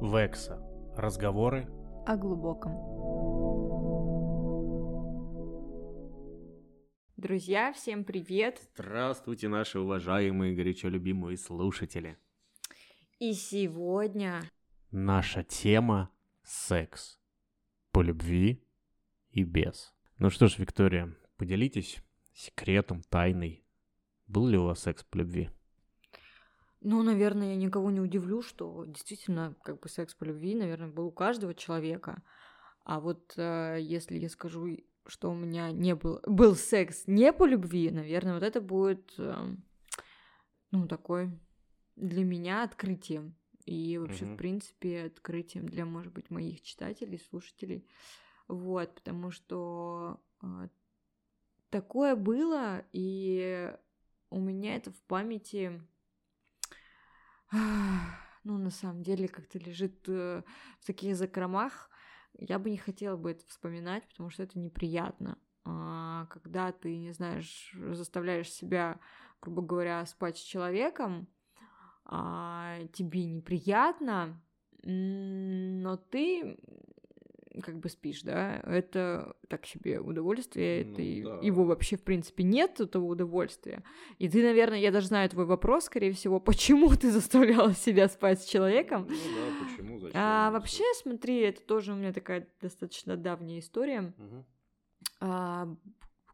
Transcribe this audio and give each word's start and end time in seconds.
Векса. 0.00 0.62
Разговоры 0.96 1.68
о 2.06 2.16
глубоком. 2.16 2.72
Друзья, 7.16 7.72
всем 7.72 8.04
привет! 8.04 8.60
Здравствуйте, 8.74 9.48
наши 9.48 9.80
уважаемые, 9.80 10.54
горячо 10.54 10.88
любимые 10.88 11.36
слушатели. 11.36 12.16
И 13.18 13.32
сегодня 13.32 14.42
Наша 14.92 15.42
тема— 15.42 16.12
секс. 16.44 17.18
По 17.90 18.00
любви 18.00 18.64
и 19.30 19.42
без. 19.42 19.92
Ну 20.18 20.30
что 20.30 20.46
ж, 20.46 20.58
Виктория, 20.58 21.12
поделитесь 21.36 21.98
секретом, 22.32 23.02
тайной. 23.02 23.64
Был 24.28 24.46
ли 24.46 24.56
у 24.56 24.64
вас 24.66 24.78
секс 24.78 25.02
по 25.02 25.16
любви? 25.16 25.50
Ну, 26.80 27.02
наверное, 27.02 27.50
я 27.50 27.56
никого 27.56 27.90
не 27.90 28.00
удивлю, 28.00 28.40
что 28.42 28.84
действительно, 28.84 29.56
как 29.62 29.80
бы 29.80 29.88
секс 29.88 30.14
по 30.14 30.24
любви, 30.24 30.54
наверное, 30.54 30.88
был 30.88 31.06
у 31.06 31.12
каждого 31.12 31.54
человека. 31.54 32.22
А 32.84 33.00
вот 33.00 33.34
э, 33.36 33.78
если 33.80 34.18
я 34.18 34.28
скажу, 34.28 34.68
что 35.06 35.30
у 35.30 35.34
меня 35.34 35.72
не 35.72 35.94
был, 35.94 36.20
был 36.26 36.54
секс 36.54 37.04
не 37.06 37.32
по 37.32 37.44
любви, 37.46 37.90
наверное, 37.90 38.34
вот 38.34 38.42
это 38.42 38.60
будет, 38.60 39.12
э, 39.18 39.56
ну, 40.70 40.86
такой 40.86 41.30
для 41.96 42.24
меня 42.24 42.62
открытием. 42.62 43.34
И 43.66 43.98
вообще, 43.98 44.24
Мгм. 44.24 44.34
в 44.34 44.38
принципе, 44.38 45.04
открытием 45.06 45.68
для, 45.68 45.84
может 45.84 46.12
быть, 46.12 46.30
моих 46.30 46.62
читателей, 46.62 47.18
слушателей. 47.18 47.86
Вот, 48.46 48.94
потому 48.94 49.30
что 49.30 50.20
э, 50.42 50.68
такое 51.68 52.16
было, 52.16 52.82
и 52.92 53.74
у 54.30 54.40
меня 54.40 54.76
это 54.76 54.90
в 54.90 55.02
памяти 55.02 55.82
ну, 57.52 58.58
на 58.58 58.70
самом 58.70 59.02
деле, 59.02 59.28
как-то 59.28 59.58
лежит 59.58 60.08
э, 60.08 60.42
в 60.80 60.86
таких 60.86 61.16
закромах. 61.16 61.90
Я 62.38 62.58
бы 62.58 62.70
не 62.70 62.76
хотела 62.76 63.16
бы 63.16 63.30
это 63.32 63.46
вспоминать, 63.46 64.06
потому 64.08 64.30
что 64.30 64.42
это 64.42 64.58
неприятно. 64.58 65.38
А, 65.64 66.26
когда 66.26 66.72
ты, 66.72 66.96
не 66.96 67.12
знаешь, 67.12 67.74
заставляешь 67.92 68.50
себя, 68.50 68.98
грубо 69.40 69.62
говоря, 69.62 70.04
спать 70.06 70.38
с 70.38 70.40
человеком, 70.40 71.28
а, 72.04 72.78
тебе 72.92 73.24
неприятно, 73.24 74.40
но 74.82 75.96
ты 75.96 76.58
как 77.62 77.78
бы 77.78 77.88
спишь, 77.88 78.22
да, 78.22 78.60
это 78.64 79.36
так 79.48 79.66
себе 79.66 80.00
удовольствие, 80.00 80.84
Ну 80.84 80.92
это 80.94 81.02
да. 81.40 81.46
его 81.46 81.64
вообще, 81.64 81.96
в 81.96 82.02
принципе, 82.02 82.42
нет, 82.44 82.80
этого 82.80 83.04
удовольствия. 83.04 83.82
И 84.18 84.28
ты, 84.28 84.42
наверное, 84.42 84.78
я 84.78 84.90
даже 84.90 85.08
знаю 85.08 85.28
твой 85.30 85.44
вопрос, 85.46 85.84
скорее 85.84 86.12
всего, 86.12 86.40
почему 86.40 86.94
ты 86.94 87.10
заставляла 87.10 87.74
себя 87.74 88.08
спать 88.08 88.42
с 88.42 88.46
человеком. 88.46 89.06
Ну 89.08 89.14
да, 89.14 89.64
почему, 89.66 89.98
зачем? 90.00 90.20
А 90.20 90.50
вообще, 90.50 90.84
смотри, 90.96 91.40
это 91.40 91.60
тоже 91.62 91.92
у 91.92 91.96
меня 91.96 92.12
такая 92.12 92.46
достаточно 92.60 93.16
давняя 93.16 93.58
история. 93.60 94.12
Мгм. 94.16 94.44
А, 95.20 95.68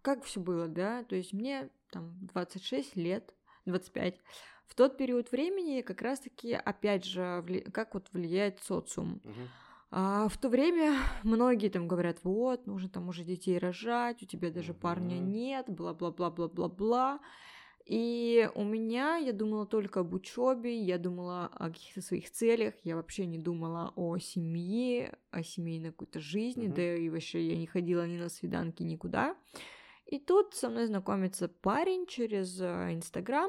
как 0.03 0.25
все 0.25 0.41
было, 0.41 0.69
да? 0.69 1.05
То 1.05 1.17
есть 1.17 1.33
мне 1.33 1.71
там 1.91 2.15
26 2.33 2.97
лет, 2.97 3.35
25. 3.67 4.21
В 4.67 4.75
тот 4.75 4.97
период 4.97 5.31
времени 5.31 5.83
как 5.83 6.03
раз-таки, 6.03 6.53
опять 6.53 7.05
же, 7.05 7.21
вли- 7.47 7.71
как 7.71 7.95
вот 7.95 8.09
влияет 8.13 8.63
социум. 8.63 9.21
Мгм. 9.25 9.49
А 9.97 10.27
в 10.29 10.37
то 10.39 10.49
время 10.49 10.97
многие 11.23 11.69
там 11.69 11.87
говорят, 11.87 12.19
вот, 12.25 12.67
нужно 12.67 12.89
там 12.89 13.09
уже 13.09 13.23
детей 13.23 13.59
рожать, 13.59 14.25
у 14.25 14.27
тебя 14.27 14.51
даже 14.51 14.75
парня 14.75 15.21
нет, 15.21 15.67
бла-бла-бла-бла-бла-бла. 15.69 17.21
И 17.87 18.51
у 18.57 18.65
меня, 18.65 19.19
я 19.19 19.33
думала 19.33 19.67
только 19.67 20.01
об 20.01 20.13
учебе, 20.13 20.77
я 20.77 20.99
думала 20.99 21.47
о 21.47 21.69
каких-то 21.69 22.01
своих 22.03 22.29
целях, 22.33 22.75
я 22.83 22.97
вообще 22.97 23.25
не 23.25 23.39
думала 23.39 23.93
о 23.95 24.19
семье, 24.19 25.17
о 25.31 25.45
семейной 25.45 25.93
какой-то 25.93 26.19
жизни, 26.19 26.67
Мгм. 26.67 26.75
да 26.75 26.97
и 26.97 27.09
вообще 27.09 27.47
я 27.47 27.57
не 27.57 27.67
ходила 27.67 28.05
ни 28.05 28.17
на 28.17 28.29
свиданки, 28.29 28.83
никуда. 28.83 29.37
И 30.07 30.19
тут 30.19 30.57
со 30.57 30.71
мной 30.71 30.87
знакомится 30.87 31.47
парень 31.47 32.07
через 32.07 32.61
э, 32.61 32.95
Инстаграм, 32.95 33.49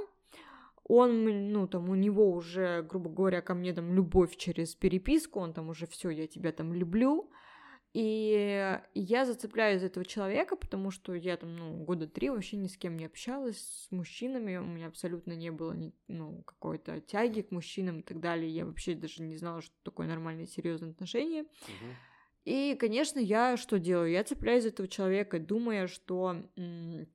он, 0.88 1.51
ну, 1.51 1.68
там, 1.68 1.90
у 1.90 1.96
него 1.96 2.31
уже, 2.31 2.84
грубо 2.84 3.09
говоря, 3.09 3.41
ко 3.41 3.56
мне 3.56 3.73
там 3.73 3.94
любовь 3.94 4.35
через 4.38 4.75
переписку, 4.75 5.40
он 5.40 5.53
там 5.53 5.69
уже 5.69 5.88
все, 5.88 6.09
я 6.09 6.28
тебя 6.28 6.51
там 6.51 6.73
люблю. 6.73 7.31
И 7.94 8.78
я 8.94 9.25
зацепляюсь 9.25 9.79
за 9.79 9.88
этого 9.88 10.06
человека, 10.06 10.57
потому 10.57 10.91
что 10.91 11.13
я 11.13 11.38
там, 11.38 11.56
ну, 11.56 11.84
года 11.85 12.07
три 12.07 12.29
вообще 12.29 12.57
ни 12.57 12.68
с 12.68 12.75
кем 12.75 12.97
не 12.97 13.06
общалась, 13.06 13.57
с 13.57 13.91
мужчинами, 13.91 14.57
у 14.57 14.66
меня 14.66 14.88
абсолютно 14.88 15.31
не 15.31 15.50
было, 15.50 15.72
ни, 15.72 15.94
ну, 16.09 16.44
какой-то 16.44 17.00
тяги 17.00 17.41
к 17.41 17.52
мужчинам 17.52 18.02
и 18.02 18.03
так 18.03 18.19
далее. 18.19 18.50
Я 18.50 18.66
вообще 18.66 18.96
даже 18.96 19.23
не 19.23 19.38
знала, 19.38 19.62
что 19.62 19.73
такое 19.84 20.07
нормальные 20.07 20.46
серьезные 20.46 20.91
отношения. 20.91 21.44
Мгм. 21.44 21.96
И, 22.44 22.75
конечно, 22.75 23.17
я 23.17 23.56
что 23.57 23.79
делаю? 23.79 24.12
Я 24.12 24.23
цепляюсь 24.23 24.63
за 24.63 24.69
этого 24.69 24.88
человека, 24.88 25.40
думая, 25.40 25.88
что 25.88 26.44
м, 26.57 27.07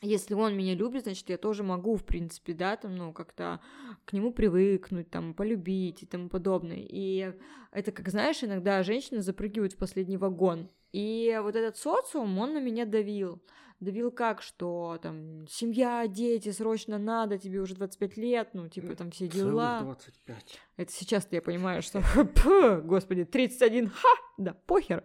если 0.00 0.34
он 0.34 0.56
меня 0.56 0.74
любит, 0.74 1.04
значит, 1.04 1.28
я 1.28 1.38
тоже 1.38 1.62
могу, 1.62 1.96
в 1.96 2.04
принципе, 2.04 2.52
да, 2.52 2.76
там, 2.76 2.96
ну, 2.96 3.12
как-то 3.12 3.60
к 4.04 4.12
нему 4.12 4.32
привыкнуть, 4.32 5.10
там, 5.10 5.34
полюбить 5.34 6.02
и 6.02 6.06
тому 6.06 6.28
подобное. 6.28 6.84
И 6.88 7.34
это, 7.72 7.92
как 7.92 8.08
знаешь, 8.08 8.42
иногда 8.42 8.82
женщины 8.82 9.22
запрыгивают 9.22 9.72
в 9.72 9.76
последний 9.76 10.16
вагон. 10.16 10.68
И 10.92 11.38
вот 11.42 11.56
этот 11.56 11.76
социум, 11.76 12.38
он 12.38 12.54
на 12.54 12.60
меня 12.60 12.86
давил. 12.86 13.42
Давил 13.80 14.10
как, 14.10 14.42
что 14.42 14.98
там 15.00 15.46
семья, 15.48 16.06
дети, 16.08 16.50
срочно 16.50 16.98
надо, 16.98 17.38
тебе 17.38 17.60
уже 17.60 17.76
25 17.76 18.16
лет, 18.16 18.48
ну, 18.52 18.68
типа, 18.68 18.96
там 18.96 19.12
все 19.12 19.28
дела. 19.28 19.78
Целых 19.80 19.98
25. 19.98 20.60
Это 20.76 20.92
сейчас 20.92 21.28
я 21.30 21.42
понимаю, 21.42 21.82
что, 21.82 22.02
господи, 22.84 23.24
31, 23.24 23.88
ха, 23.90 24.08
да, 24.36 24.54
похер. 24.66 25.04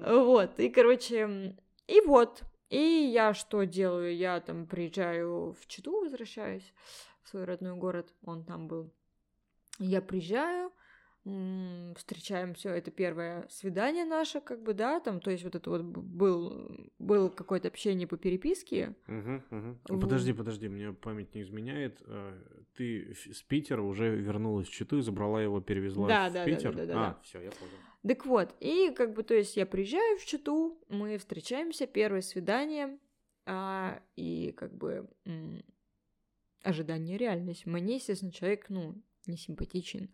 Вот, 0.00 0.58
и, 0.58 0.70
короче, 0.70 1.54
и 1.86 2.00
вот, 2.02 2.44
и 2.70 3.10
я 3.12 3.34
что 3.34 3.64
делаю? 3.64 4.16
Я 4.16 4.40
там 4.40 4.66
приезжаю 4.66 5.54
в 5.60 5.66
Читу, 5.66 6.00
возвращаюсь 6.00 6.72
в 7.22 7.28
свой 7.28 7.44
родной 7.44 7.76
город, 7.76 8.12
он 8.22 8.44
там 8.44 8.68
был. 8.68 8.92
Я 9.78 10.02
приезжаю, 10.02 10.72
встречаем 11.96 12.54
все, 12.54 12.70
это 12.70 12.90
первое 12.90 13.46
свидание 13.50 14.04
наше, 14.04 14.40
как 14.40 14.62
бы, 14.62 14.72
да, 14.72 15.00
там, 15.00 15.20
то 15.20 15.30
есть 15.30 15.44
вот 15.44 15.54
это 15.54 15.70
вот 15.70 15.82
был, 15.82 16.90
был 16.98 17.30
какое-то 17.30 17.68
общение 17.68 18.06
по 18.06 18.16
переписке, 18.16 18.94
Мгм, 19.06 19.44
мгм. 19.50 19.78
Вот. 19.88 20.00
Подожди, 20.00 20.32
подожди, 20.32 20.68
мне 20.68 20.92
память 20.92 21.34
не 21.34 21.42
изменяет. 21.42 22.02
Э, 22.06 22.38
Ты 22.76 23.14
с 23.14 23.42
Питера 23.42 23.82
уже 23.82 24.14
вернулась 24.16 24.68
в 24.68 24.72
Читу 24.72 24.98
и 24.98 25.02
забрала 25.02 25.42
его, 25.42 25.60
перевезла 25.60 26.08
Да, 26.08 26.28
в 26.28 26.32
да, 26.32 26.44
да, 26.44 26.44
Питер? 26.44 26.74
да, 26.76 26.86
да, 26.86 26.92
а, 26.92 27.12
да. 27.14 27.20
все, 27.22 27.40
я 27.40 27.50
понял. 27.50 27.72
Так 28.08 28.24
вот, 28.24 28.54
и 28.60 28.90
как 28.96 29.12
бы, 29.12 29.22
то 29.22 29.34
есть 29.34 29.58
я 29.58 29.66
приезжаю 29.66 30.16
в 30.16 30.24
Читу, 30.24 30.78
мы 30.88 31.18
встречаемся, 31.18 31.86
первое 31.86 32.22
свидание, 32.22 32.98
а, 33.44 34.00
и 34.16 34.52
как 34.52 34.74
бы 34.74 35.10
м, 35.26 35.62
ожидание 36.62 37.18
реальность. 37.18 37.66
Мне, 37.66 37.96
естественно, 37.96 38.32
человек, 38.32 38.70
ну, 38.70 38.94
не 39.26 39.36
симпатичен. 39.36 40.08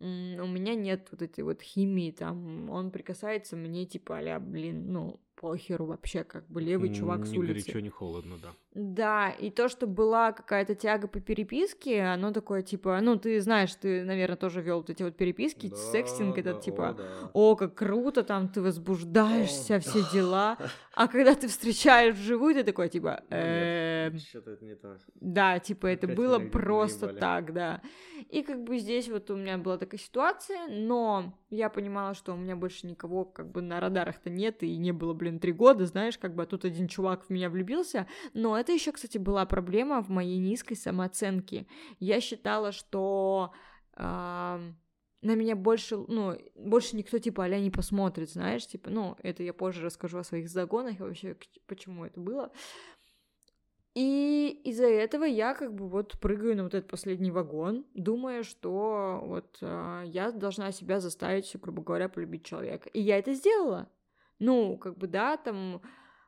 М, 0.00 0.40
У 0.40 0.46
меня 0.46 0.74
нет 0.74 1.08
вот 1.10 1.20
этой 1.20 1.44
вот 1.44 1.60
химии, 1.60 2.10
там, 2.10 2.70
он 2.70 2.90
прикасается 2.90 3.54
мне, 3.54 3.84
типа, 3.84 4.18
а 4.18 4.40
блин, 4.40 4.90
ну, 4.90 5.20
похеру 5.36 5.86
вообще, 5.86 6.24
как 6.24 6.46
бы 6.48 6.60
левый 6.60 6.92
чувак 6.92 7.26
с 7.26 7.32
Ни 7.32 7.38
улицы. 7.38 7.52
горячо, 7.66 7.80
ни 7.80 7.88
холодно, 7.88 8.36
да. 8.42 8.52
Да, 8.74 9.30
и 9.30 9.50
то, 9.50 9.68
что 9.68 9.86
была 9.86 10.32
какая-то 10.32 10.74
тяга 10.74 11.08
по 11.08 11.18
переписке, 11.20 12.02
оно 12.02 12.30
такое, 12.32 12.62
типа, 12.62 13.00
ну, 13.00 13.16
ты 13.16 13.40
знаешь, 13.40 13.74
ты, 13.74 14.04
наверное, 14.04 14.36
тоже 14.36 14.60
вел 14.60 14.78
вот 14.78 14.90
эти 14.90 15.02
вот 15.02 15.16
переписки, 15.16 15.72
секстинг, 15.74 16.36
это, 16.36 16.54
типа, 16.54 16.98
о, 17.32 17.56
как 17.56 17.74
круто, 17.74 18.22
там 18.22 18.48
ты 18.48 18.60
возбуждаешься, 18.60 19.76
О, 19.76 19.80
все 19.80 20.02
да. 20.02 20.10
дела. 20.12 20.58
А 20.96 21.08
когда 21.08 21.34
ты 21.34 21.46
встречаешь 21.48 22.14
вживую, 22.14 22.54
ты 22.54 22.64
такой, 22.64 22.88
типа, 22.88 23.22
эм, 23.28 24.18
Что-то 24.18 24.52
это 24.52 24.64
не 24.64 24.74
то. 24.74 24.96
да, 25.20 25.58
типа, 25.58 25.86
это 25.88 26.08
было 26.08 26.38
просто 26.38 27.08
так, 27.08 27.52
да. 27.52 27.82
И 28.30 28.42
как 28.42 28.62
бы 28.64 28.78
здесь 28.78 29.08
вот 29.08 29.30
у 29.30 29.36
меня 29.36 29.58
была 29.58 29.76
такая 29.76 30.00
ситуация, 30.00 30.68
но 30.68 31.34
я 31.50 31.68
понимала, 31.68 32.14
что 32.14 32.34
у 32.34 32.36
меня 32.36 32.56
больше 32.56 32.86
никого 32.86 33.24
как 33.24 33.50
бы 33.50 33.62
на 33.62 33.80
радарах-то 33.80 34.30
нет, 34.30 34.62
и 34.62 34.76
не 34.76 34.92
было, 34.92 35.14
блин, 35.14 35.38
три 35.38 35.52
года, 35.52 35.86
знаешь, 35.86 36.18
как 36.18 36.34
бы 36.34 36.42
а 36.42 36.46
тут 36.46 36.64
один 36.64 36.88
чувак 36.88 37.24
в 37.24 37.30
меня 37.30 37.48
влюбился. 37.50 38.06
Но 38.34 38.58
это 38.58 38.72
еще, 38.72 38.92
кстати, 38.92 39.18
была 39.18 39.46
проблема 39.46 40.02
в 40.02 40.08
моей 40.08 40.38
низкой 40.38 40.74
самооценке. 40.74 41.66
Я 42.00 42.20
считала, 42.20 42.72
что 42.72 43.52
ам, 43.94 44.76
на 45.22 45.34
меня 45.34 45.56
больше, 45.56 45.96
ну, 45.96 46.36
больше 46.54 46.96
никто, 46.96 47.18
типа, 47.18 47.44
а 47.44 47.58
не 47.58 47.70
посмотрит, 47.70 48.30
знаешь, 48.30 48.66
типа, 48.66 48.90
ну, 48.90 49.16
это 49.22 49.42
я 49.42 49.52
позже 49.52 49.82
расскажу 49.82 50.18
о 50.18 50.24
своих 50.24 50.48
загонах 50.48 50.98
и 50.98 51.02
вообще, 51.02 51.36
почему 51.66 52.04
это 52.04 52.20
было. 52.20 52.52
И 53.96 54.60
из-за 54.64 54.88
этого 54.88 55.24
я 55.24 55.54
как 55.54 55.74
бы 55.74 55.88
вот 55.88 56.18
прыгаю 56.20 56.54
на 56.54 56.64
вот 56.64 56.74
этот 56.74 56.90
последний 56.90 57.30
вагон, 57.30 57.86
думая, 57.94 58.42
что 58.42 59.22
вот 59.24 59.56
а, 59.62 60.02
я 60.02 60.32
должна 60.32 60.70
себя 60.70 61.00
заставить, 61.00 61.50
грубо 61.62 61.82
говоря, 61.82 62.10
полюбить 62.10 62.44
человека. 62.44 62.90
И 62.90 63.00
я 63.00 63.16
это 63.16 63.32
сделала. 63.32 63.88
Ну, 64.38 64.76
как 64.76 64.98
бы, 64.98 65.06
да, 65.06 65.38
там 65.38 65.80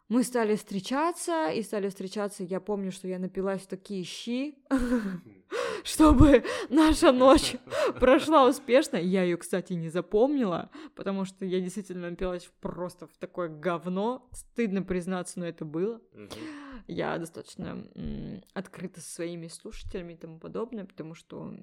мы 0.08 0.22
стали 0.22 0.56
встречаться, 0.56 1.50
и 1.50 1.60
стали 1.60 1.90
встречаться, 1.90 2.42
я 2.42 2.58
помню, 2.58 2.90
что 2.90 3.06
я 3.06 3.18
напилась 3.18 3.60
в 3.60 3.66
такие 3.66 4.02
щи, 4.02 4.56
чтобы 5.84 6.44
наша 6.70 7.12
ночь 7.12 7.56
прошла 8.00 8.48
успешно. 8.48 8.96
Я 8.96 9.24
ее, 9.24 9.36
кстати, 9.36 9.74
не 9.74 9.90
запомнила, 9.90 10.70
потому 10.96 11.26
что 11.26 11.44
я 11.44 11.60
действительно 11.60 12.08
напилась 12.08 12.50
просто 12.62 13.06
в 13.06 13.18
такое 13.18 13.50
говно. 13.50 14.26
Стыдно 14.32 14.82
признаться, 14.82 15.38
но 15.38 15.46
это 15.46 15.66
было. 15.66 16.00
Я 16.88 17.18
достаточно 17.18 17.86
открыта 18.54 19.00
со 19.00 19.14
своими 19.14 19.46
слушателями 19.48 20.14
и 20.14 20.16
тому 20.16 20.38
подобное, 20.38 20.86
потому 20.86 21.14
что 21.14 21.54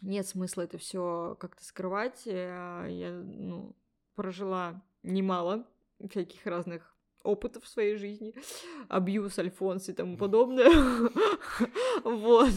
нет 0.00 0.26
смысла 0.26 0.62
это 0.62 0.78
все 0.78 1.36
как-то 1.38 1.64
скрывать. 1.64 2.22
Я, 2.24 2.86
я 2.88 3.10
ну, 3.10 3.76
прожила 4.14 4.82
немало 5.02 5.66
всяких 6.10 6.46
разных 6.46 6.96
опытов 7.22 7.64
в 7.64 7.68
своей 7.68 7.96
жизни, 7.96 8.34
абьюз, 8.88 9.38
альфонс 9.38 9.88
и 9.88 9.92
тому 9.92 10.16
подобное. 10.16 10.70
Вот. 12.04 12.50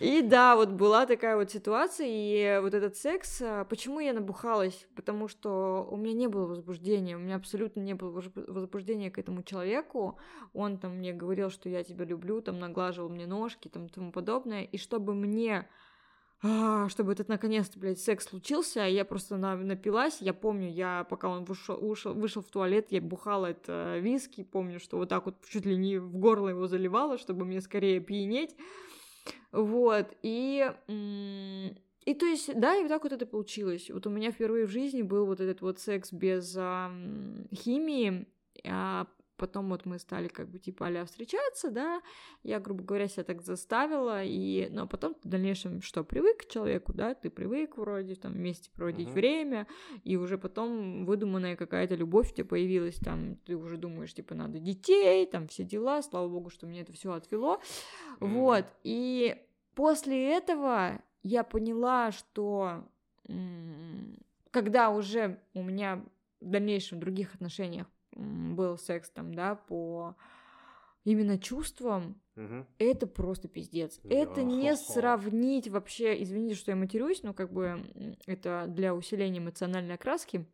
И 0.00 0.22
да, 0.22 0.54
вот 0.54 0.70
была 0.70 1.06
такая 1.06 1.36
вот 1.36 1.50
ситуация, 1.50 2.06
и 2.08 2.60
вот 2.60 2.72
этот 2.72 2.96
секс, 2.96 3.42
а, 3.42 3.64
почему 3.64 3.98
я 3.98 4.12
набухалась? 4.12 4.86
Потому 4.94 5.26
что 5.26 5.88
у 5.90 5.96
меня 5.96 6.12
не 6.12 6.28
было 6.28 6.46
возбуждения, 6.46 7.16
у 7.16 7.20
меня 7.20 7.34
абсолютно 7.34 7.80
не 7.80 7.94
было 7.94 8.10
возбуждения 8.10 9.10
к 9.10 9.18
этому 9.18 9.42
человеку. 9.42 10.16
Он 10.52 10.78
там 10.78 10.98
мне 10.98 11.12
говорил, 11.12 11.50
что 11.50 11.68
я 11.68 11.82
тебя 11.82 12.04
люблю, 12.04 12.40
там 12.40 12.60
наглаживал 12.60 13.08
мне 13.08 13.26
ножки, 13.26 13.66
там 13.66 13.88
тому 13.88 14.12
подобное. 14.12 14.62
И 14.62 14.78
чтобы 14.78 15.14
мне 15.14 15.68
а, 16.40 16.88
чтобы 16.88 17.12
этот 17.12 17.28
наконец-то, 17.28 17.80
блядь, 17.80 17.98
секс 17.98 18.26
случился, 18.26 18.82
я 18.82 19.04
просто 19.04 19.36
на, 19.36 19.56
напилась, 19.56 20.18
я 20.20 20.32
помню, 20.32 20.70
я, 20.70 21.04
пока 21.10 21.28
он 21.28 21.44
вышел, 21.44 21.76
вышел, 21.76 22.14
вышел 22.14 22.42
в 22.42 22.50
туалет, 22.50 22.86
я 22.90 23.00
бухала 23.00 23.46
это 23.46 23.98
виски, 23.98 24.44
помню, 24.44 24.78
что 24.78 24.98
вот 24.98 25.08
так 25.08 25.26
вот 25.26 25.34
чуть 25.48 25.66
ли 25.66 25.76
не 25.76 25.98
в 25.98 26.16
горло 26.16 26.50
его 26.50 26.68
заливала, 26.68 27.18
чтобы 27.18 27.44
мне 27.44 27.60
скорее 27.60 27.98
пьянеть, 27.98 28.54
вот, 29.52 30.14
и... 30.22 30.70
И 32.04 32.14
то 32.14 32.24
есть, 32.24 32.58
да, 32.58 32.74
и 32.74 32.80
вот 32.80 32.88
так 32.88 33.02
вот 33.02 33.12
это 33.12 33.26
получилось. 33.26 33.90
Вот 33.90 34.06
у 34.06 34.10
меня 34.10 34.30
впервые 34.30 34.64
в 34.64 34.70
жизни 34.70 35.02
был 35.02 35.26
вот 35.26 35.40
этот 35.40 35.60
вот 35.60 35.78
секс 35.78 36.10
без 36.10 36.56
а, 36.56 36.90
химии, 37.54 38.26
а 38.64 39.06
потом 39.38 39.70
вот 39.70 39.86
мы 39.86 39.98
стали 39.98 40.28
как 40.28 40.48
бы 40.48 40.58
типа 40.58 40.88
а 40.88 41.04
встречаться, 41.04 41.70
да, 41.70 42.02
я, 42.42 42.60
грубо 42.60 42.82
говоря, 42.82 43.08
себя 43.08 43.24
так 43.24 43.40
заставила, 43.42 44.22
и, 44.22 44.68
но 44.70 44.86
потом 44.86 45.14
ты 45.14 45.28
в 45.28 45.30
дальнейшем 45.30 45.80
что, 45.80 46.04
привык 46.04 46.44
к 46.44 46.48
человеку, 46.48 46.92
да, 46.92 47.14
ты 47.14 47.30
привык 47.30 47.78
вроде 47.78 48.16
там 48.16 48.32
вместе 48.32 48.70
проводить 48.70 49.08
uh-huh. 49.08 49.14
время, 49.14 49.66
и 50.04 50.16
уже 50.16 50.36
потом 50.36 51.06
выдуманная 51.06 51.56
какая-то 51.56 51.94
любовь 51.94 52.32
у 52.32 52.34
тебя 52.34 52.44
появилась, 52.44 52.96
там, 52.96 53.36
ты 53.46 53.56
уже 53.56 53.76
думаешь, 53.76 54.12
типа, 54.12 54.34
надо 54.34 54.58
детей, 54.58 55.24
там, 55.26 55.46
все 55.48 55.64
дела, 55.64 56.02
слава 56.02 56.28
богу, 56.28 56.50
что 56.50 56.66
мне 56.66 56.82
это 56.82 56.92
все 56.92 57.12
отвело, 57.12 57.60
uh-huh. 58.20 58.26
вот, 58.26 58.64
и 58.82 59.36
после 59.74 60.34
этого 60.36 61.00
я 61.22 61.44
поняла, 61.44 62.12
что 62.12 62.84
когда 64.50 64.90
уже 64.90 65.40
у 65.54 65.62
меня 65.62 66.04
в 66.40 66.50
дальнейшем 66.50 66.98
в 66.98 67.00
других 67.00 67.34
отношениях 67.34 67.86
был 68.18 68.76
секс 68.76 69.10
там, 69.10 69.32
да, 69.34 69.54
по 69.54 70.16
именно 71.04 71.38
чувствам, 71.38 72.20
угу. 72.36 72.66
это 72.78 73.06
просто 73.06 73.48
пиздец. 73.48 73.98
Да. 74.02 74.14
Это 74.14 74.42
не 74.42 74.76
сравнить 74.76 75.68
вообще, 75.68 76.22
извините, 76.22 76.54
что 76.54 76.70
я 76.70 76.76
матерюсь, 76.76 77.22
но 77.22 77.32
как 77.32 77.52
бы 77.52 77.82
это 78.26 78.66
для 78.68 78.94
усиления 78.94 79.38
эмоциональной 79.38 79.94
окраски. 79.94 80.46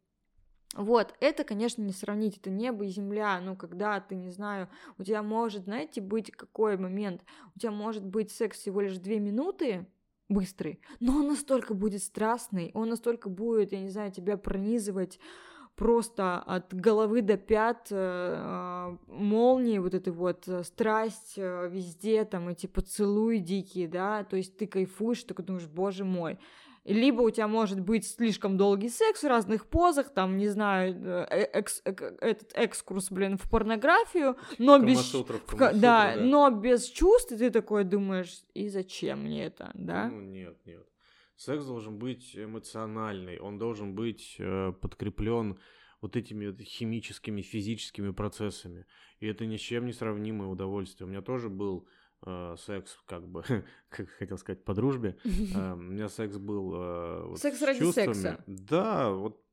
Вот, 0.77 1.15
это, 1.21 1.45
конечно, 1.45 1.83
не 1.83 1.93
сравнить, 1.93 2.39
это 2.39 2.51
небо 2.51 2.85
и 2.85 2.89
земля, 2.89 3.41
ну, 3.41 3.57
когда 3.57 4.01
ты, 4.01 4.17
не 4.17 4.31
знаю, 4.31 4.69
у 4.99 5.05
тебя 5.05 5.23
может, 5.23 5.65
знаете, 5.65 6.01
быть 6.01 6.33
какой 6.33 6.77
момент, 6.77 7.23
у 7.55 7.61
тебя 7.61 7.71
может 7.71 8.05
быть 8.05 8.33
секс 8.33 8.59
всего 8.59 8.81
лишь 8.81 8.99
две 8.99 9.21
минуты, 9.21 9.87
быстрый, 10.29 10.81
но 10.99 11.19
он 11.19 11.29
настолько 11.29 11.75
будет 11.75 12.03
страстный, 12.03 12.73
он 12.75 12.89
настолько 12.89 13.29
будет, 13.29 13.71
я 13.71 13.81
не 13.81 13.89
знаю, 13.89 14.11
тебя 14.11 14.37
пронизывать, 14.37 15.21
просто 15.77 16.39
от 16.39 16.73
головы 16.73 17.23
до 17.23 17.37
пят 17.37 17.89
э, 17.91 18.97
молнии, 19.09 19.79
вот 19.79 19.95
этой 19.95 20.13
вот 20.13 20.47
э, 20.47 20.63
страсть 20.63 21.35
э, 21.37 21.69
везде, 21.71 22.25
там 22.25 22.49
эти 22.49 22.67
поцелуи 22.67 23.39
дикие, 23.39 23.89
да, 23.89 24.25
то 24.25 24.37
есть 24.37 24.57
ты 24.57 24.67
кайфуешь, 24.67 25.25
только 25.25 25.43
думаешь, 25.43 25.67
боже 25.67 26.05
мой, 26.05 26.39
либо 26.85 27.23
у 27.23 27.31
тебя 27.31 27.49
может 27.49 27.81
быть 27.81 28.07
слишком 28.07 28.57
долгий 28.57 28.91
секс 28.91 29.23
в 29.23 29.27
разных 29.27 29.67
позах, 29.67 30.11
там, 30.11 30.37
не 30.37 30.49
знаю, 30.49 31.27
экс, 31.31 31.83
этот 31.85 32.53
экскурс, 32.55 33.11
блин, 33.11 33.39
в 33.39 33.51
порнографию, 33.51 34.37
но 34.59 34.79
без... 34.79 35.13
В, 35.13 35.59
да, 35.59 35.73
да, 35.73 36.15
но 36.17 36.51
без 36.51 36.87
чувств, 36.87 37.33
и 37.33 37.37
ты 37.37 37.51
такой 37.51 37.85
думаешь, 37.85 38.43
и 38.53 38.69
зачем 38.69 39.25
мне 39.25 39.47
это, 39.47 39.71
да? 39.75 40.09
Ну, 40.09 40.21
нет, 40.21 40.57
нет. 40.67 40.87
Секс 41.37 41.65
должен 41.65 41.99
быть 41.99 42.37
эмоциональный, 42.37 43.39
он 43.39 43.59
должен 43.59 43.95
быть 43.95 44.37
э, 44.39 44.73
подкреплен 44.81 45.59
вот 46.01 46.17
этими 46.17 46.49
вот 46.49 46.61
химическими, 46.61 47.43
физическими 47.43 48.11
процессами. 48.11 48.87
И 49.21 49.27
это 49.27 49.47
ни 49.47 49.57
с 49.57 49.61
чем 49.61 49.87
не 49.87 49.93
сравнимое 49.93 50.49
удовольствие. 50.49 51.07
У 51.07 51.11
меня 51.11 51.23
тоже 51.23 51.49
был 51.49 51.89
э, 52.27 52.57
секс, 52.59 52.99
как 53.07 53.27
бы, 53.27 53.43
как 53.89 54.09
хотел 54.11 54.39
сказать, 54.39 54.65
по 54.65 54.75
дружбе. 54.75 55.17
Э, 55.55 55.73
у 55.73 55.77
меня 55.77 56.09
секс 56.09 56.37
был... 56.37 56.75
Э, 56.75 57.27
вот 57.27 57.41
секс 57.41 57.61
ради 57.63 57.81
чувствами. 57.81 58.13
секса. 58.13 58.45
Да, 58.47 59.11
вот 59.11 59.44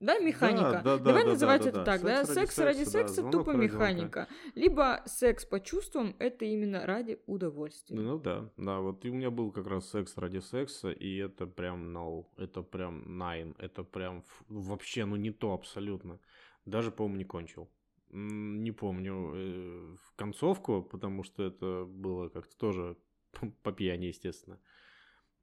да, 0.00 0.18
механика. 0.18 0.82
Да, 0.84 0.96
да, 0.96 0.98
Давай 0.98 1.24
да, 1.24 1.30
называть 1.30 1.62
да, 1.62 1.68
это 1.68 1.78
да, 1.78 1.84
так, 1.84 2.02
да? 2.02 2.24
Секс, 2.24 2.28
ради 2.28 2.44
секса, 2.46 2.64
ради 2.64 2.84
секса 2.84 3.22
да, 3.22 3.30
тупо 3.30 3.50
механика. 3.50 4.28
Либо 4.54 5.02
секс 5.06 5.44
по 5.44 5.60
чувствам 5.60 6.14
это 6.18 6.44
именно 6.44 6.84
ради 6.86 7.18
удовольствия. 7.26 7.98
Ну 7.98 8.18
да, 8.18 8.50
да, 8.56 8.80
вот 8.80 9.04
и 9.04 9.10
у 9.10 9.14
меня 9.14 9.30
был 9.30 9.50
как 9.52 9.66
раз 9.66 9.88
секс 9.88 10.16
ради 10.16 10.38
секса, 10.40 10.90
и 10.90 11.16
это 11.16 11.46
прям 11.46 11.96
no, 11.96 12.26
это 12.36 12.62
прям 12.62 13.04
nine, 13.22 13.54
это 13.58 13.84
прям 13.84 14.24
вообще, 14.48 15.04
ну 15.04 15.16
не 15.16 15.30
то 15.30 15.52
абсолютно. 15.52 16.20
Даже, 16.66 16.90
по-моему, 16.90 17.18
не 17.18 17.24
кончил. 17.24 17.68
Не 18.10 18.72
помню 18.72 19.32
э, 19.34 19.96
концовку, 20.16 20.82
потому 20.82 21.22
что 21.22 21.42
это 21.42 21.84
было 21.86 22.28
как-то 22.28 22.56
тоже 22.56 22.96
по 23.62 23.72
пьяни, 23.72 24.06
естественно. 24.06 24.58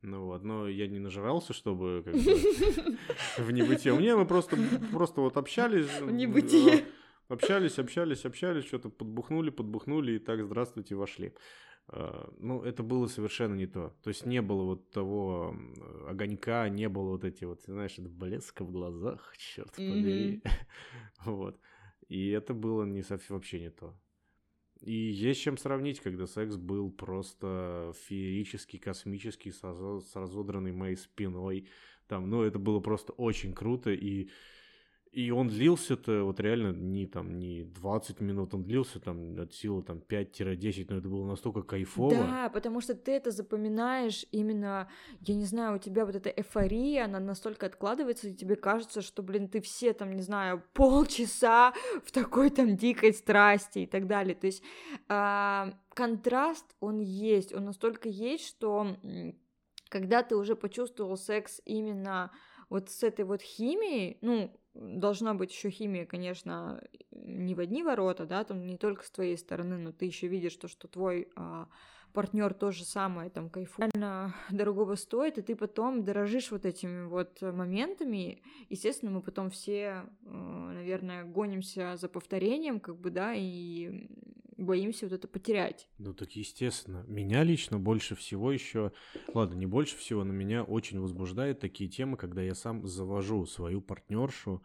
Ну 0.03 0.25
вот, 0.25 0.43
но 0.43 0.67
я 0.67 0.87
не 0.87 0.99
нажрался, 0.99 1.53
чтобы 1.53 2.03
как 2.03 2.13
бы 2.13 2.19
в 3.37 3.51
небытие. 3.51 3.93
Мне 3.93 4.15
мы 4.15 4.25
просто, 4.25 4.57
просто 4.91 5.21
вот 5.21 5.37
общались. 5.37 5.87
В 6.01 6.11
небытие. 6.11 6.85
Общались, 7.29 7.79
общались, 7.79 8.25
общались, 8.25 8.65
что-то 8.65 8.89
подбухнули, 8.89 9.49
подбухнули 9.49 10.13
и 10.13 10.19
так, 10.19 10.43
здравствуйте, 10.43 10.95
вошли. 10.95 11.33
А, 11.87 12.29
ну, 12.37 12.61
это 12.63 12.83
было 12.83 13.07
совершенно 13.07 13.55
не 13.55 13.65
то. 13.65 13.95
То 14.03 14.09
есть 14.09 14.25
не 14.25 14.41
было 14.41 14.63
вот 14.63 14.91
того 14.91 15.55
огонька, 16.07 16.67
не 16.67 16.89
было 16.89 17.11
вот 17.11 17.23
эти 17.23 17.45
вот, 17.45 17.61
знаешь, 17.63 17.97
блеска 17.97 18.65
в 18.65 18.71
глазах, 18.71 19.33
черт 19.37 19.71
побери. 19.71 20.43
Вот. 21.25 21.57
И 22.09 22.29
это 22.29 22.53
было 22.53 22.83
не 22.83 23.03
совсем 23.03 23.37
вообще 23.37 23.61
не 23.61 23.69
то. 23.69 23.97
И 24.83 24.93
есть 24.93 25.41
чем 25.41 25.57
сравнить, 25.57 26.01
когда 26.01 26.27
секс 26.27 26.57
был 26.57 26.91
просто 26.91 27.93
феерический, 28.05 28.79
космический, 28.79 29.51
с, 29.51 29.63
разодранной 30.13 30.73
моей 30.73 30.97
спиной. 30.97 31.69
Там, 32.07 32.29
ну, 32.29 32.43
это 32.43 32.59
было 32.59 32.81
просто 32.81 33.13
очень 33.13 33.53
круто, 33.53 33.91
и 33.91 34.29
и 35.13 35.29
он 35.29 35.47
длился-то 35.47 36.23
вот 36.23 36.39
реально 36.39 36.73
не 36.73 37.05
там 37.05 37.37
не 37.37 37.63
20 37.63 38.19
минут, 38.19 38.55
он 38.55 38.63
длился 38.63 38.99
там 38.99 39.39
от 39.39 39.53
силы 39.53 39.83
там 39.83 39.99
5-10, 39.99 40.87
но 40.89 40.97
это 40.97 41.07
было 41.07 41.25
настолько 41.27 41.61
кайфово. 41.61 42.15
Да, 42.15 42.49
потому 42.49 42.81
что 42.81 42.95
ты 42.95 43.11
это 43.11 43.29
запоминаешь 43.29 44.25
именно, 44.31 44.89
я 45.21 45.35
не 45.35 45.45
знаю, 45.45 45.75
у 45.75 45.79
тебя 45.79 46.07
вот 46.07 46.15
эта 46.15 46.29
эйфория, 46.29 47.05
она 47.05 47.19
настолько 47.19 47.67
откладывается, 47.67 48.29
и 48.29 48.33
тебе 48.33 48.55
кажется, 48.55 49.03
что, 49.03 49.21
блин, 49.21 49.49
ты 49.49 49.61
все 49.61 49.93
там, 49.93 50.13
не 50.13 50.23
знаю, 50.23 50.63
полчаса 50.73 51.73
в 52.03 52.11
такой 52.11 52.49
там 52.49 52.75
дикой 52.75 53.13
страсти 53.13 53.79
и 53.79 53.85
так 53.85 54.07
далее. 54.07 54.33
То 54.33 54.47
есть 54.47 54.63
э, 55.09 55.71
контраст, 55.93 56.65
он 56.79 56.99
есть, 56.99 57.53
он 57.53 57.65
настолько 57.65 58.09
есть, 58.09 58.47
что 58.47 58.97
когда 59.89 60.23
ты 60.23 60.35
уже 60.35 60.55
почувствовал 60.55 61.17
секс 61.17 61.61
именно 61.65 62.31
вот 62.69 62.89
с 62.89 63.03
этой 63.03 63.25
вот 63.25 63.43
химией, 63.43 64.17
ну, 64.21 64.51
должна 64.73 65.33
быть 65.33 65.51
еще 65.51 65.69
химия, 65.69 66.05
конечно, 66.05 66.81
не 67.11 67.55
в 67.55 67.59
одни 67.59 67.83
ворота, 67.83 68.25
да, 68.25 68.43
там 68.43 68.65
не 68.65 68.77
только 68.77 69.03
с 69.05 69.11
твоей 69.11 69.37
стороны, 69.37 69.77
но 69.77 69.91
ты 69.91 70.05
еще 70.05 70.27
видишь 70.27 70.55
то, 70.55 70.67
что 70.67 70.87
твой 70.87 71.29
а, 71.35 71.67
партнер 72.13 72.53
то 72.53 72.71
же 72.71 72.83
самое, 72.83 73.29
там, 73.29 73.49
кайфует, 73.49 73.91
дорогого 74.51 74.95
стоит, 74.95 75.37
и 75.37 75.41
ты 75.41 75.55
потом 75.55 76.03
дорожишь 76.03 76.51
вот 76.51 76.65
этими 76.65 77.05
вот 77.05 77.41
моментами. 77.41 78.41
Естественно, 78.69 79.11
мы 79.11 79.21
потом 79.21 79.49
все, 79.49 80.05
а, 80.25 80.71
наверное, 80.73 81.23
гонимся 81.23 81.95
за 81.97 82.09
повторением, 82.09 82.79
как 82.79 82.97
бы, 82.97 83.09
да, 83.09 83.33
и 83.35 84.07
боимся 84.63 85.05
вот 85.05 85.13
это 85.13 85.27
потерять. 85.27 85.87
Ну 85.97 86.13
так 86.13 86.31
естественно. 86.31 87.03
Меня 87.07 87.43
лично 87.43 87.79
больше 87.79 88.15
всего 88.15 88.51
еще, 88.51 88.91
ладно, 89.33 89.55
не 89.55 89.65
больше 89.65 89.97
всего, 89.97 90.23
но 90.23 90.33
меня 90.33 90.63
очень 90.63 90.99
возбуждает 90.99 91.59
такие 91.59 91.89
темы, 91.89 92.17
когда 92.17 92.41
я 92.41 92.55
сам 92.55 92.85
завожу 92.87 93.45
свою 93.45 93.81
партнершу. 93.81 94.63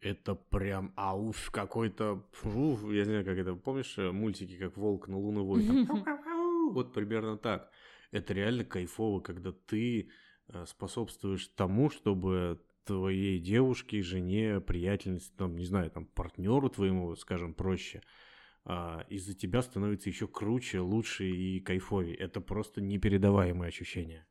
Это 0.00 0.34
прям 0.34 0.92
ауф 0.94 1.50
какой-то, 1.50 2.26
уф, 2.44 2.82
я 2.92 3.00
не 3.00 3.04
знаю, 3.04 3.24
как 3.24 3.38
это, 3.38 3.54
помнишь 3.54 3.96
э, 3.96 4.10
мультики, 4.10 4.56
как 4.58 4.76
волк 4.76 5.08
на 5.08 5.18
луновой, 5.18 5.66
там, 5.66 6.04
вот 6.72 6.92
примерно 6.92 7.38
так. 7.38 7.70
это 8.10 8.34
реально 8.34 8.64
кайфово, 8.64 9.20
когда 9.20 9.52
ты 9.52 10.10
э, 10.48 10.64
способствуешь 10.66 11.48
тому, 11.48 11.88
чтобы 11.88 12.60
твоей 12.86 13.38
девушке, 13.38 14.00
жене, 14.00 14.60
приятельнице, 14.60 15.30
там, 15.36 15.56
не 15.56 15.64
знаю, 15.64 15.90
там, 15.90 16.06
партнеру 16.06 16.70
твоему, 16.70 17.14
скажем, 17.16 17.52
проще, 17.52 18.00
а, 18.66 19.06
из-за 19.08 19.34
тебя 19.34 19.62
становится 19.62 20.08
еще 20.08 20.26
круче, 20.26 20.80
лучше 20.80 21.24
и 21.28 21.60
кайфовее. 21.60 22.16
Это 22.16 22.40
просто 22.40 22.80
непередаваемое 22.80 23.68
ощущение. 23.68 24.26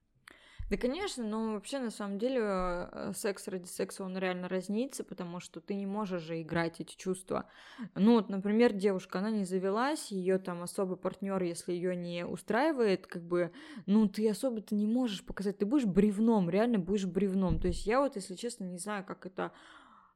Да, 0.70 0.78
конечно, 0.78 1.24
но 1.24 1.54
вообще 1.54 1.78
на 1.78 1.92
самом 1.92 2.18
деле 2.18 2.42
э, 2.42 3.12
секс 3.16 3.48
ради 3.48 3.68
секса 3.68 4.04
он 4.04 4.18
реально 4.18 4.50
разнится, 4.50 5.04
потому 5.04 5.40
что 5.40 5.62
ты 5.62 5.76
не 5.76 5.86
можешь 5.86 6.24
же 6.24 6.42
играть 6.42 6.82
эти 6.82 6.96
чувства. 6.96 7.48
Ну 7.94 8.14
вот, 8.14 8.30
например, 8.30 8.74
девушка, 8.74 9.20
она 9.20 9.30
не 9.30 9.46
завелась, 9.46 10.12
ее 10.12 10.40
там 10.40 10.64
особый 10.64 10.98
партнер, 10.98 11.42
если 11.44 11.72
ее 11.72 11.96
не 11.96 12.26
устраивает, 12.26 13.06
как 13.06 13.24
бы, 13.24 13.52
ну 13.86 14.10
ты 14.10 14.28
особо-то 14.28 14.74
не 14.74 14.88
можешь 14.88 15.24
показать, 15.24 15.60
ты 15.60 15.68
будешь 15.68 15.86
бревном, 15.86 16.50
реально 16.50 16.80
будешь 16.80 17.06
бревном. 17.06 17.60
То 17.60 17.68
есть 17.68 17.86
я 17.86 18.02
вот, 18.02 18.16
если 18.16 18.34
честно, 18.34 18.64
не 18.64 18.80
знаю, 18.80 19.06
как 19.06 19.28
это, 19.28 19.52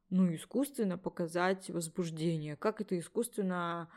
ну, 0.09 0.33
искусственно 0.33 0.97
показать 0.97 1.69
возбуждение, 1.69 2.55
как 2.55 2.81
это 2.81 2.97
искусственно 2.97 3.89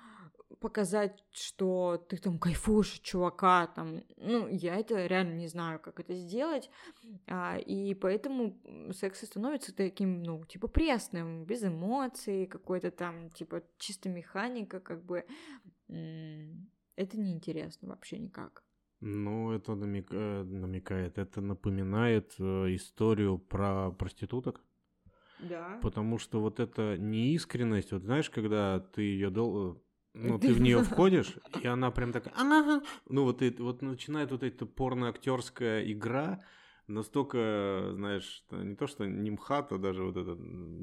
показать, 0.61 1.25
что 1.31 2.05
ты 2.09 2.17
там 2.19 2.39
кайфуешь 2.39 2.97
от 2.97 3.03
чувака, 3.03 3.67
там, 3.69 4.03
ну, 4.17 4.47
я 4.49 4.77
это 4.77 5.07
реально 5.07 5.35
не 5.35 5.49
знаю, 5.49 5.81
как 5.81 5.99
это 5.99 6.15
сделать, 6.15 6.71
а, 7.27 7.59
и 7.59 7.95
поэтому 7.95 8.59
секс 8.93 9.25
становится 9.25 9.75
таким, 9.75 10.23
ну, 10.23 10.45
типа 10.45 10.69
пресным, 10.69 11.45
без 11.45 11.65
эмоций, 11.65 12.47
какой-то 12.47 12.91
там, 12.91 13.31
типа, 13.31 13.63
чисто 13.79 14.09
механика, 14.09 14.81
как 14.81 15.05
бы, 15.05 15.25
это 15.89 17.19
неинтересно 17.19 17.89
вообще 17.89 18.19
никак. 18.19 18.63
Ну, 19.01 19.51
это 19.51 19.75
намек... 19.75 20.13
Э, 20.13 20.45
намекает, 20.45 21.19
это 21.19 21.41
напоминает 21.41 22.35
э, 22.39 22.75
историю 22.77 23.39
про 23.39 23.91
проституток. 23.91 24.63
Да. 25.43 25.79
Потому 25.83 26.19
что 26.19 26.41
вот 26.41 26.61
эта 26.61 26.97
неискренность, 26.99 27.93
вот 27.93 28.03
знаешь, 28.03 28.31
когда 28.31 28.81
ты 28.81 29.03
ее 29.03 29.31
дол 29.31 29.83
ну, 30.15 30.39
ты 30.39 30.53
в 30.53 30.61
нее 30.61 30.83
входишь, 30.85 31.39
и 31.63 31.67
она 31.67 31.91
прям 31.91 32.13
такая, 32.13 32.35
ага, 32.37 32.85
ну 33.09 33.25
вот, 33.25 33.43
и, 33.43 33.51
вот 33.51 33.83
начинает 33.83 34.31
вот 34.31 34.43
эта 34.43 34.67
порно-актерская 34.67 35.91
игра, 35.91 36.41
настолько, 36.87 37.93
знаешь, 37.95 38.45
не 38.51 38.75
то 38.75 38.87
что 38.87 39.07
нимхата, 39.07 39.79
даже 39.79 40.05
вот 40.05 40.17
этот 40.17 40.39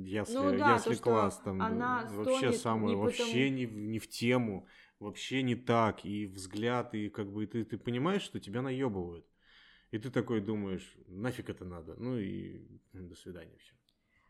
ясли, 0.06 0.36
ну, 0.36 0.58
да, 0.58 0.74
ясли 0.74 0.96
то, 0.96 1.02
класс, 1.02 1.42
там 1.44 1.62
она 1.62 2.08
вообще 2.12 2.52
самое, 2.54 2.96
не 2.96 3.02
вообще 3.02 3.24
потому... 3.24 3.34
не, 3.34 3.66
не 3.66 4.00
в 4.00 4.10
тему, 4.10 4.68
вообще 5.00 5.44
не 5.44 5.56
так, 5.56 6.06
и 6.06 6.26
взгляд, 6.26 6.96
и 6.96 7.10
как 7.10 7.32
бы 7.32 7.46
ты, 7.46 7.64
ты 7.64 7.78
понимаешь, 7.78 8.24
что 8.24 8.40
тебя 8.40 8.62
наебывают. 8.62 9.26
И 9.92 9.98
ты 9.98 10.12
такой 10.12 10.40
думаешь, 10.40 10.96
нафиг 11.08 11.50
это 11.50 11.66
надо, 11.66 11.96
ну 11.96 12.18
и 12.18 12.62
до 12.94 13.16
свидания 13.16 13.58
все. 13.58 13.74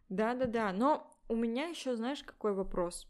Да-да-да, 0.09 0.73
но 0.73 1.09
у 1.27 1.35
меня 1.35 1.67
еще, 1.67 1.95
знаешь, 1.95 2.23
какой 2.23 2.53
вопрос? 2.53 3.07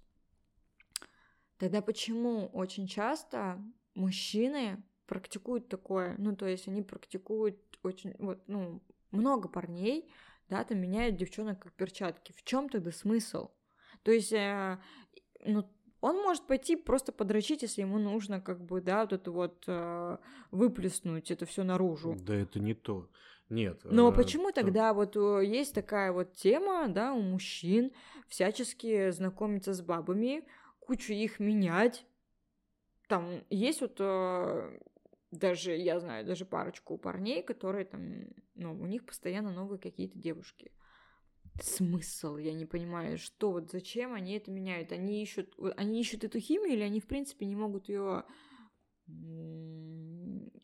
Тогда 1.57 1.81
почему 1.81 2.47
очень 2.47 2.87
часто 2.87 3.61
мужчины 3.95 4.83
практикуют 5.07 5.69
такое? 5.69 6.15
Ну, 6.17 6.35
то 6.35 6.45
есть 6.45 6.67
они 6.67 6.81
практикуют 6.81 7.57
очень, 7.83 8.15
вот, 8.19 8.41
ну, 8.47 8.81
много 9.11 9.49
парней, 9.49 10.11
да, 10.49 10.63
там 10.63 10.79
меняют 10.79 11.15
девчонок 11.15 11.59
как 11.59 11.73
перчатки. 11.73 12.33
В 12.33 12.43
чем 12.43 12.69
тогда 12.69 12.91
смысл? 12.91 13.49
То 14.03 14.11
есть, 14.11 14.31
э, 14.33 14.79
ну, 15.45 15.69
он 16.01 16.17
может 16.17 16.47
пойти 16.47 16.75
просто 16.75 17.11
подрочить, 17.11 17.61
если 17.61 17.81
ему 17.81 17.99
нужно, 17.99 18.39
как 18.39 18.63
бы, 18.63 18.81
да, 18.81 19.01
вот 19.01 19.13
это 19.13 19.31
вот 19.31 19.63
э, 19.67 20.17
выплеснуть 20.51 21.31
это 21.31 21.45
все 21.45 21.63
наружу. 21.63 22.15
Да, 22.19 22.35
это 22.35 22.59
не 22.59 22.73
то. 22.73 23.09
Нет. 23.49 23.81
Но 23.83 24.11
э, 24.11 24.15
почему 24.15 24.49
то... 24.49 24.61
тогда 24.61 24.93
вот 24.93 25.15
э, 25.17 25.45
есть 25.45 25.73
такая 25.73 26.11
вот 26.11 26.33
тема, 26.33 26.87
да, 26.87 27.13
у 27.13 27.21
мужчин 27.21 27.91
всячески 28.27 29.09
знакомиться 29.09 29.73
с 29.73 29.81
бабами, 29.81 30.45
кучу 30.79 31.13
их 31.13 31.39
менять. 31.39 32.05
Там 33.07 33.43
есть 33.49 33.81
вот 33.81 33.95
э, 33.99 34.79
даже, 35.31 35.75
я 35.75 35.99
знаю, 35.99 36.25
даже 36.25 36.45
парочку 36.45 36.97
парней, 36.97 37.41
которые 37.41 37.85
там, 37.85 38.27
ну, 38.53 38.73
у 38.79 38.85
них 38.85 39.05
постоянно 39.05 39.51
новые 39.51 39.79
какие-то 39.79 40.17
девушки. 40.17 40.71
Смысл, 41.61 42.37
я 42.37 42.53
не 42.53 42.65
понимаю, 42.65 43.17
что 43.17 43.51
вот 43.51 43.71
зачем 43.71 44.13
они 44.13 44.37
это 44.37 44.51
меняют? 44.51 44.91
Они 44.91 45.21
ищут, 45.21 45.55
они 45.75 45.99
ищут 45.99 46.23
эту 46.23 46.39
химию 46.39 46.73
или 46.73 46.83
они 46.83 46.99
в 46.99 47.07
принципе 47.07 47.45
не 47.47 47.55
могут 47.55 47.89
ее 47.89 48.23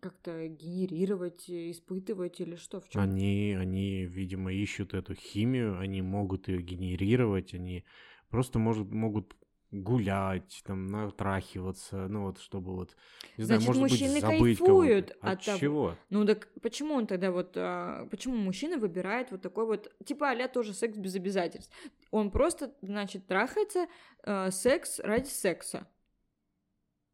как-то 0.06 0.48
генерировать, 0.48 1.50
испытывать 1.50 2.40
или 2.40 2.56
что 2.58 2.80
в 2.80 2.88
чем? 2.90 3.02
Они, 3.02 3.58
они, 3.60 4.06
видимо, 4.06 4.54
ищут 4.54 4.94
эту 4.94 5.16
химию, 5.16 5.80
они 5.80 6.04
могут 6.04 6.48
ее 6.48 6.62
генерировать, 6.62 7.56
они 7.56 7.86
просто 8.30 8.60
может, 8.60 8.92
могут 8.92 9.36
гулять, 9.72 10.62
там, 10.64 10.86
натрахиваться, 10.86 12.08
ну 12.08 12.26
вот, 12.28 12.40
чтобы 12.40 12.76
вот, 12.76 12.96
не 13.38 13.46
знаю, 13.46 13.62
может 13.64 13.82
мужчины 13.82 14.14
быть, 14.14 14.22
забыть 14.22 14.58
кайфуют 14.60 15.12
от, 15.22 15.40
от 15.40 15.46
того. 15.46 15.58
чего? 15.58 15.96
Ну 16.12 16.24
так 16.24 16.50
почему 16.62 16.94
он 16.94 17.08
тогда 17.08 17.32
вот, 17.32 17.54
а, 17.56 18.08
почему 18.12 18.36
мужчина 18.36 18.78
выбирает 18.78 19.32
вот 19.32 19.42
такой 19.42 19.66
вот, 19.66 19.92
типа 20.06 20.30
а 20.30 20.48
тоже 20.48 20.76
секс 20.76 20.96
без 20.96 21.16
обязательств? 21.16 21.74
Он 22.12 22.30
просто, 22.30 22.76
значит, 22.84 23.26
трахается, 23.26 23.88
а, 24.22 24.52
секс 24.52 25.00
ради 25.00 25.30
секса. 25.30 25.88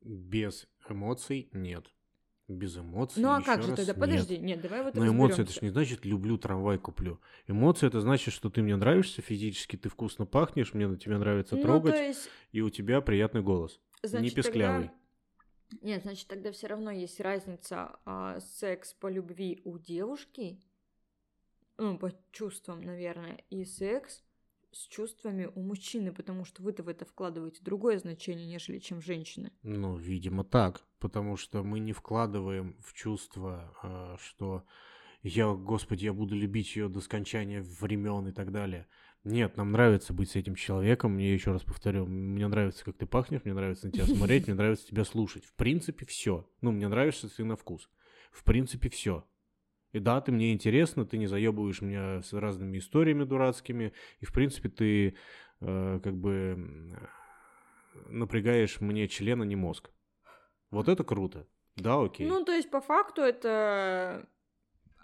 Без 0.02 0.68
эмоций 0.90 1.50
нет 1.54 1.90
без 2.56 2.78
эмоций. 2.78 3.22
Ну 3.22 3.30
а 3.30 3.42
как 3.42 3.64
же 3.64 3.76
тогда? 3.76 3.94
Нет. 3.94 4.00
Подожди, 4.00 4.38
нет, 4.38 4.62
давай 4.62 4.84
вот 4.84 4.96
Но 4.96 5.08
эмоции 5.08 5.44
это 5.44 5.52
же 5.52 5.60
не 5.62 5.70
значит 5.70 6.06
люблю 6.06 6.38
трамвай 6.38 6.78
куплю. 6.78 7.20
Эмоции 7.48 7.88
это 7.88 8.02
значит, 8.02 8.34
что 8.34 8.50
ты 8.50 8.62
мне 8.62 8.76
нравишься 8.76 9.22
физически, 9.22 9.76
ты 9.76 9.90
вкусно 9.90 10.26
пахнешь, 10.26 10.74
мне 10.74 10.88
на 10.88 10.98
тебя 10.98 11.18
нравится 11.18 11.56
ну, 11.56 11.62
трогать, 11.62 11.96
есть... 11.96 12.30
и 12.52 12.62
у 12.62 12.70
тебя 12.70 13.02
приятный 13.02 13.42
голос, 13.42 13.80
значит, 14.04 14.24
не 14.24 14.36
песклявый. 14.36 14.92
Тогда... 15.70 15.88
Нет, 15.88 16.04
значит 16.04 16.28
тогда 16.28 16.52
все 16.52 16.68
равно 16.68 16.92
есть 16.92 17.20
разница 17.22 18.00
а, 18.06 18.40
секс 18.40 18.94
по 18.94 19.08
любви 19.08 19.62
у 19.64 19.78
девушки, 19.78 20.60
ну 21.78 21.98
по 21.98 22.12
чувствам, 22.32 22.82
наверное, 22.82 23.44
и 23.50 23.64
секс 23.64 24.24
с 24.72 24.88
чувствами 24.88 25.50
у 25.56 25.62
мужчины, 25.62 26.14
потому 26.14 26.46
что 26.46 26.64
вы-то 26.64 26.84
в 26.84 26.88
это 26.88 27.06
вкладываете 27.06 27.62
другое 27.62 27.98
значение, 27.98 28.48
нежели 28.48 28.80
чем 28.80 29.02
женщины. 29.02 29.52
Ну, 29.64 29.96
видимо, 29.96 30.44
так, 30.44 30.86
потому 31.00 31.38
что 31.38 31.64
мы 31.64 31.80
не 31.80 31.94
вкладываем 31.94 32.78
в 32.82 32.94
чувство, 32.94 33.76
а, 33.84 34.18
что 34.20 34.64
я, 35.24 35.52
господи, 35.54 36.06
я 36.06 36.14
буду 36.14 36.36
любить 36.36 36.76
ее 36.76 36.90
до 36.90 37.00
скончания 37.02 37.62
времен 37.80 38.28
и 38.28 38.32
так 38.32 38.52
далее. 38.52 38.88
Нет, 39.24 39.56
нам 39.56 39.72
нравится 39.72 40.14
быть 40.14 40.32
с 40.32 40.36
этим 40.36 40.56
человеком. 40.56 41.14
Мне 41.14 41.32
еще 41.32 41.52
раз 41.52 41.64
повторю, 41.64 42.08
мне 42.08 42.48
нравится, 42.48 42.84
как 42.84 42.98
ты 42.98 43.06
пахнешь, 43.06 43.42
мне 43.44 43.54
нравится 43.54 43.86
на 43.86 43.92
тебя 43.92 44.08
смотреть, 44.08 44.46
мне 44.48 44.56
нравится 44.56 44.88
тебя 44.88 45.06
слушать. 45.06 45.46
В 45.46 45.54
принципе, 45.54 46.06
все. 46.08 46.50
Ну, 46.62 46.72
мне 46.72 46.88
нравишься 46.88 47.30
ты 47.30 47.44
на 47.44 47.56
вкус. 47.56 47.90
В 48.32 48.44
принципе, 48.44 48.90
все. 48.90 49.26
И 49.94 50.00
да, 50.00 50.22
ты 50.22 50.32
мне 50.32 50.54
интересно, 50.54 51.06
ты 51.06 51.18
не 51.18 51.28
заебываешь 51.28 51.82
меня 51.82 52.22
с 52.22 52.34
разными 52.34 52.78
историями 52.78 53.24
дурацкими, 53.24 53.94
и 54.20 54.26
в 54.26 54.32
принципе 54.32 54.70
ты 54.70 55.16
э, 55.60 56.00
как 56.04 56.16
бы 56.16 56.98
напрягаешь 58.08 58.80
мне 58.82 59.08
член, 59.08 59.42
а 59.42 59.46
не 59.46 59.56
мозг. 59.56 59.90
Вот 60.70 60.88
это 60.88 61.04
круто. 61.04 61.48
Да, 61.76 62.02
окей. 62.02 62.28
Ну, 62.28 62.44
то 62.44 62.54
есть, 62.54 62.70
по 62.70 62.82
факту, 62.82 63.22
это 63.22 64.28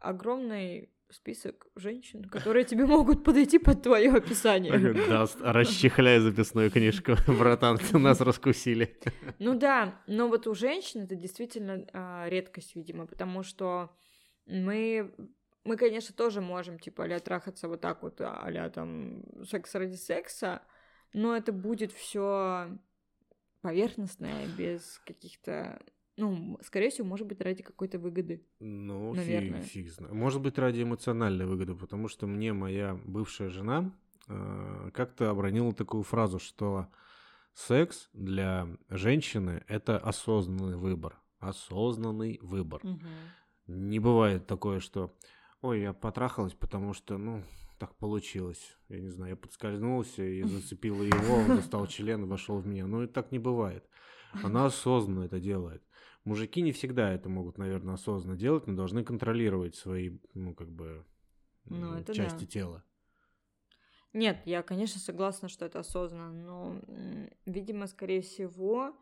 огромный 0.01 0.89
список 1.10 1.67
женщин, 1.75 2.25
которые 2.25 2.65
тебе 2.65 2.86
могут 2.86 3.24
подойти 3.24 3.60
под 3.60 3.82
твое 3.82 4.12
описание. 4.12 4.74
Да, 5.08 5.25
расчехляй 5.39 6.20
записную 6.20 6.70
книжку, 6.70 7.13
братан, 7.27 7.79
нас 7.94 8.20
раскусили. 8.22 8.98
Ну 9.39 9.58
да, 9.58 10.01
но 10.08 10.27
вот 10.27 10.48
у 10.48 10.53
женщин 10.53 11.03
это 11.03 11.15
действительно 11.15 11.86
а, 11.94 12.27
редкость, 12.27 12.75
видимо, 12.75 13.06
потому 13.06 13.44
что 13.44 13.89
мы 14.48 15.13
мы, 15.63 15.75
конечно, 15.75 16.16
тоже 16.16 16.39
можем, 16.39 16.80
типа, 16.80 17.04
а 17.04 17.20
трахаться 17.20 17.68
вот 17.68 17.82
так 17.82 18.01
вот, 18.01 18.22
а 18.22 18.70
там 18.70 19.24
секс 19.46 19.75
ради 19.75 19.96
секса, 19.96 20.62
но 21.13 21.36
это 21.36 21.51
будет 21.51 21.92
все 21.92 22.70
поверхностное, 23.62 24.48
без 24.58 25.01
каких-то 25.06 25.82
ну, 26.18 26.58
скорее 26.63 26.89
всего, 26.89 27.08
может 27.08 27.27
быть, 27.27 27.42
ради 27.42 27.62
какой-то 27.62 28.00
выгоды. 28.00 28.44
Ну, 28.60 29.13
наверное. 29.13 29.62
фиг, 29.62 29.72
фиг 29.72 29.92
знает. 29.92 30.13
Может 30.13 30.42
быть, 30.42 30.58
ради 30.58 30.82
эмоциональной 30.82 31.46
выгоды, 31.46 31.75
потому 31.75 32.08
что 32.08 32.25
мне 32.25 32.54
моя 32.54 33.00
бывшая 33.06 33.50
жена 33.50 33.92
э, 34.27 34.89
как-то 34.96 35.30
обронила 35.30 35.74
такую 35.74 36.01
фразу, 36.01 36.39
что 36.39 36.88
секс 37.54 38.10
для 38.13 38.68
женщины— 38.89 39.63
это 39.68 40.00
осознанный 40.00 40.75
выбор. 40.75 41.22
Осознанный 41.38 42.39
выбор. 42.42 42.82
Угу. 42.84 43.06
Не 43.68 44.00
бывает 44.00 44.48
такое, 44.48 44.80
что 44.80 45.14
ой, 45.62 45.82
я 45.82 45.94
потрахалась, 45.94 46.54
потому 46.54 46.94
что, 46.94 47.18
ну, 47.18 47.44
так 47.78 47.96
получилось. 47.96 48.78
Я 48.90 49.00
не 49.00 49.10
знаю, 49.10 49.32
я 49.32 49.36
подскользнулся 49.36 50.24
и 50.24 50.44
зацепила 50.48 51.04
его, 51.04 51.36
он 51.36 51.48
достал 51.48 51.86
член 51.88 52.24
и 52.24 52.28
вошел 52.28 52.60
в 52.60 52.68
меня. 52.68 52.88
Ну, 52.88 53.04
и 53.04 53.08
так 53.08 53.32
не 53.32 53.40
бывает. 53.40 53.88
Она 54.44 54.66
осознанно 54.66 55.24
это 55.24 55.40
делает. 55.40 55.84
Мужики 56.24 56.62
не 56.62 56.72
всегда 56.74 57.12
это 57.12 57.30
могут, 57.30 57.58
наверное, 57.58 57.96
осознанно 57.96 58.38
делать, 58.38 58.68
но 58.68 58.76
должны 58.76 59.04
контролировать 59.04 59.76
свои, 59.76 60.20
ну, 60.34 60.54
как 60.54 60.70
бы, 60.70 61.06
Ну, 61.66 62.04
части 62.04 62.44
да. 62.44 62.46
тела. 62.46 62.84
Нет, 64.14 64.42
я, 64.46 64.62
конечно, 64.64 65.00
согласна, 65.00 65.48
что 65.48 65.66
это 65.66 65.80
осознанно, 65.80 66.34
но, 66.34 66.82
видимо, 67.46 67.88
скорее 67.88 68.22
всего, 68.22 68.94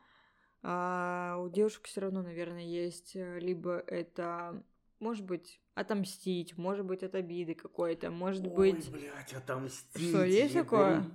а, 0.67 1.37
у 1.37 1.47
девушек 1.47 1.85
все 1.85 2.01
равно, 2.01 2.23
наверное, 2.23 2.63
есть 2.63 3.15
э, 3.15 3.37
либо 3.39 3.83
это, 3.85 4.63
может 4.99 5.23
быть, 5.23 5.61
отомстить, 5.75 6.57
может 6.57 6.87
быть, 6.87 7.03
от 7.03 7.13
обиды 7.13 7.53
какой-то, 7.53 8.09
может 8.09 8.47
быть... 8.47 8.89
блядь, 8.89 9.33
отомстить. 9.33 10.09
Что, 10.09 10.25
есть 10.25 10.55
такое? 10.55 11.05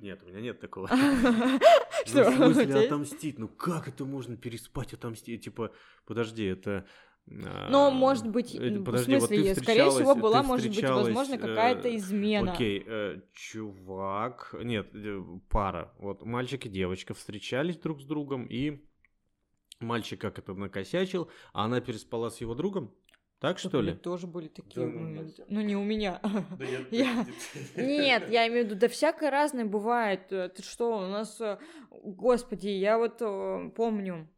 Нет, 0.00 0.22
у 0.22 0.28
меня 0.28 0.40
нет 0.40 0.60
такого. 0.60 0.86
Что, 2.06 2.30
Ну, 2.30 2.30
в 2.30 2.50
у 2.50 2.52
тебя 2.52 2.52
смысле 2.52 2.86
отомстить? 2.86 3.38
Ну 3.40 3.48
как 3.48 3.88
это 3.88 4.04
можно 4.04 4.36
переспать, 4.36 4.94
отомстить? 4.94 5.42
Типа, 5.42 5.72
подожди, 6.06 6.44
это... 6.44 6.86
Но, 7.26 7.88
а, 7.88 7.90
может 7.90 8.28
быть, 8.28 8.54
в 8.54 8.84
подожди, 8.84 9.14
вот 9.14 9.22
смысле, 9.28 9.54
ты 9.54 9.60
скорее 9.60 9.90
всего, 9.90 10.14
была, 10.14 10.44
может 10.44 10.68
быть, 10.68 10.82
возможно, 10.84 11.34
э, 11.34 11.38
какая-то 11.38 11.96
измена. 11.96 12.52
Окей, 12.52 12.84
э, 12.86 13.20
чувак, 13.32 14.54
нет, 14.62 14.92
пара, 15.48 15.92
вот 15.98 16.24
мальчик 16.24 16.66
и 16.66 16.68
девочка 16.68 17.14
встречались 17.14 17.76
друг 17.76 18.00
с 18.00 18.04
другом, 18.04 18.46
и 18.46 18.84
мальчик 19.80 20.20
как 20.20 20.38
это 20.38 20.54
накосячил, 20.54 21.30
а 21.52 21.64
она 21.64 21.80
переспала 21.80 22.30
с 22.30 22.40
его 22.40 22.54
другом, 22.54 22.94
так 23.38 23.56
Да, 23.56 23.68
что 23.68 23.80
ли? 23.80 23.92
блин, 23.92 23.98
тоже 23.98 24.26
были 24.26 24.48
такие 24.48 24.86
Да 24.86 24.92
ну, 24.92 25.00
моменты. 25.00 25.44
Ну, 25.48 25.60
не 25.62 25.76
у 25.76 25.82
меня. 25.82 26.20
Да 26.22 26.64
я- 26.64 26.86
Я- 26.90 27.26
Нет, 27.76 28.30
я 28.30 28.46
имею 28.48 28.64
в 28.64 28.66
виду, 28.70 28.78
да 28.80 28.88
всякое 28.88 29.30
разное 29.30 29.64
бывает. 29.64 30.30
Э, 30.32 30.48
Ты 30.50 30.62
что, 30.62 30.98
у 30.98 31.06
нас, 31.06 31.40
э, 31.40 31.58
господи, 31.90 32.68
я 32.68 32.98
вот 32.98 33.16
э, 33.22 33.70
помню 33.74 34.28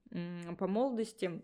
по 0.59 0.67
молодости, 0.69 1.43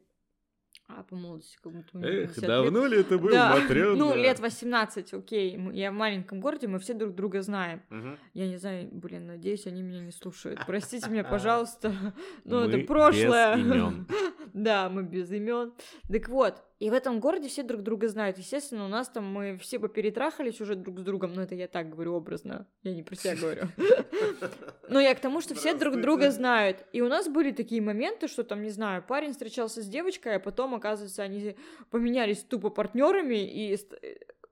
а 0.88 1.02
по 1.02 1.16
молодости 1.16 1.58
как 1.62 1.72
будто 1.72 1.96
мне 1.98 2.08
Эх, 2.08 2.28
50 2.34 2.38
лет. 2.42 2.48
давно 2.48 2.86
ли 2.86 3.00
это 3.00 3.18
было, 3.18 3.30
Да, 3.30 3.56
Матрёна? 3.56 3.96
ну, 3.96 4.16
лет 4.16 4.40
18, 4.40 5.12
окей, 5.12 5.58
я 5.74 5.90
в 5.90 5.94
маленьком 5.94 6.40
городе, 6.40 6.66
мы 6.66 6.78
все 6.78 6.94
друг 6.94 7.14
друга 7.14 7.42
знаем. 7.42 7.82
Мгм. 7.90 8.18
Я 8.32 8.48
не 8.48 8.56
знаю, 8.56 8.88
блин, 8.90 9.26
надеюсь, 9.26 9.66
они 9.66 9.82
меня 9.82 10.00
не 10.00 10.12
слушают. 10.12 10.60
Простите 10.66 11.10
меня, 11.10 11.24
пожалуйста. 11.30 11.92
Ну, 12.44 12.60
это 12.60 12.78
прошлое. 12.86 13.58
Да, 14.54 14.88
мы 14.88 15.02
без 15.04 15.30
имен. 15.30 15.72
Так 16.10 16.28
вот, 16.28 16.62
и 16.78 16.90
в 16.90 16.92
этом 16.92 17.18
городе 17.18 17.48
все 17.48 17.64
друг 17.64 17.82
друга 17.82 18.08
знают. 18.08 18.38
Естественно, 18.38 18.84
у 18.84 18.88
нас 18.88 19.08
там 19.08 19.24
мы 19.24 19.58
все 19.58 19.78
бы 19.78 19.88
перетрахались 19.88 20.60
уже 20.60 20.76
друг 20.76 21.00
с 21.00 21.02
другом. 21.02 21.34
Но 21.34 21.42
это 21.42 21.56
я 21.56 21.66
так 21.66 21.90
говорю 21.90 22.14
образно. 22.14 22.68
Я 22.84 22.94
не 22.94 23.02
про 23.02 23.16
себя 23.16 23.34
говорю. 23.34 23.68
Но 24.88 25.00
я 25.00 25.12
к 25.16 25.20
тому, 25.20 25.40
что 25.40 25.56
все 25.56 25.74
друг 25.74 26.00
друга 26.00 26.30
знают. 26.30 26.86
И 26.92 27.00
у 27.00 27.08
нас 27.08 27.28
были 27.28 27.50
такие 27.50 27.82
моменты, 27.82 28.28
что 28.28 28.44
там, 28.44 28.62
не 28.62 28.70
знаю, 28.70 29.02
парень 29.02 29.32
встречался 29.32 29.82
с 29.82 29.88
девочкой, 29.88 30.36
а 30.36 30.40
потом, 30.40 30.72
оказывается, 30.72 31.24
они 31.24 31.56
поменялись 31.90 32.44
тупо 32.44 32.70
партнерами, 32.70 33.44
и, 33.44 33.76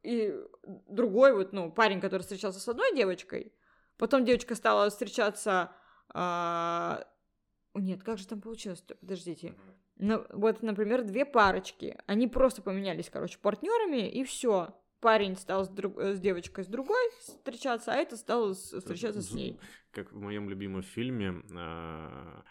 и 0.02 0.35
другой 0.88 1.33
вот, 1.33 1.52
ну, 1.52 1.71
парень, 1.71 2.00
который 2.00 2.23
встречался 2.23 2.59
с 2.59 2.68
одной 2.68 2.92
девочкой, 2.97 3.52
потом 3.99 4.25
девочка 4.25 4.56
стала 4.56 4.90
встречаться... 4.90 5.71
а, 6.09 7.06
Нет, 7.75 8.02
как 8.02 8.18
же 8.18 8.26
там 8.26 8.40
получилось? 8.40 8.83
Подождите. 9.00 9.54
Ну, 9.98 10.24
вот, 10.32 10.62
например, 10.62 11.02
две 11.04 11.24
парочки. 11.24 11.96
Они 12.06 12.28
просто 12.28 12.62
поменялись, 12.62 13.08
короче, 13.10 13.38
партнерами, 13.40 14.08
и 14.08 14.24
все. 14.24 14.74
Парень 15.00 15.36
стал 15.36 15.64
с, 15.64 15.68
друг- 15.68 15.98
э, 15.98 16.14
с 16.14 16.20
девочкой 16.20 16.64
с 16.64 16.66
другой 16.66 17.02
встречаться, 17.20 17.92
а 17.92 17.96
это 17.96 18.16
стал 18.16 18.54
с- 18.54 18.72
встречаться 18.78 19.22
с 19.22 19.30
ней. 19.32 19.58
Как 19.92 20.12
в 20.12 20.20
моем 20.20 20.48
любимом 20.50 20.82
фильме. 20.82 21.42
а, 21.54 22.42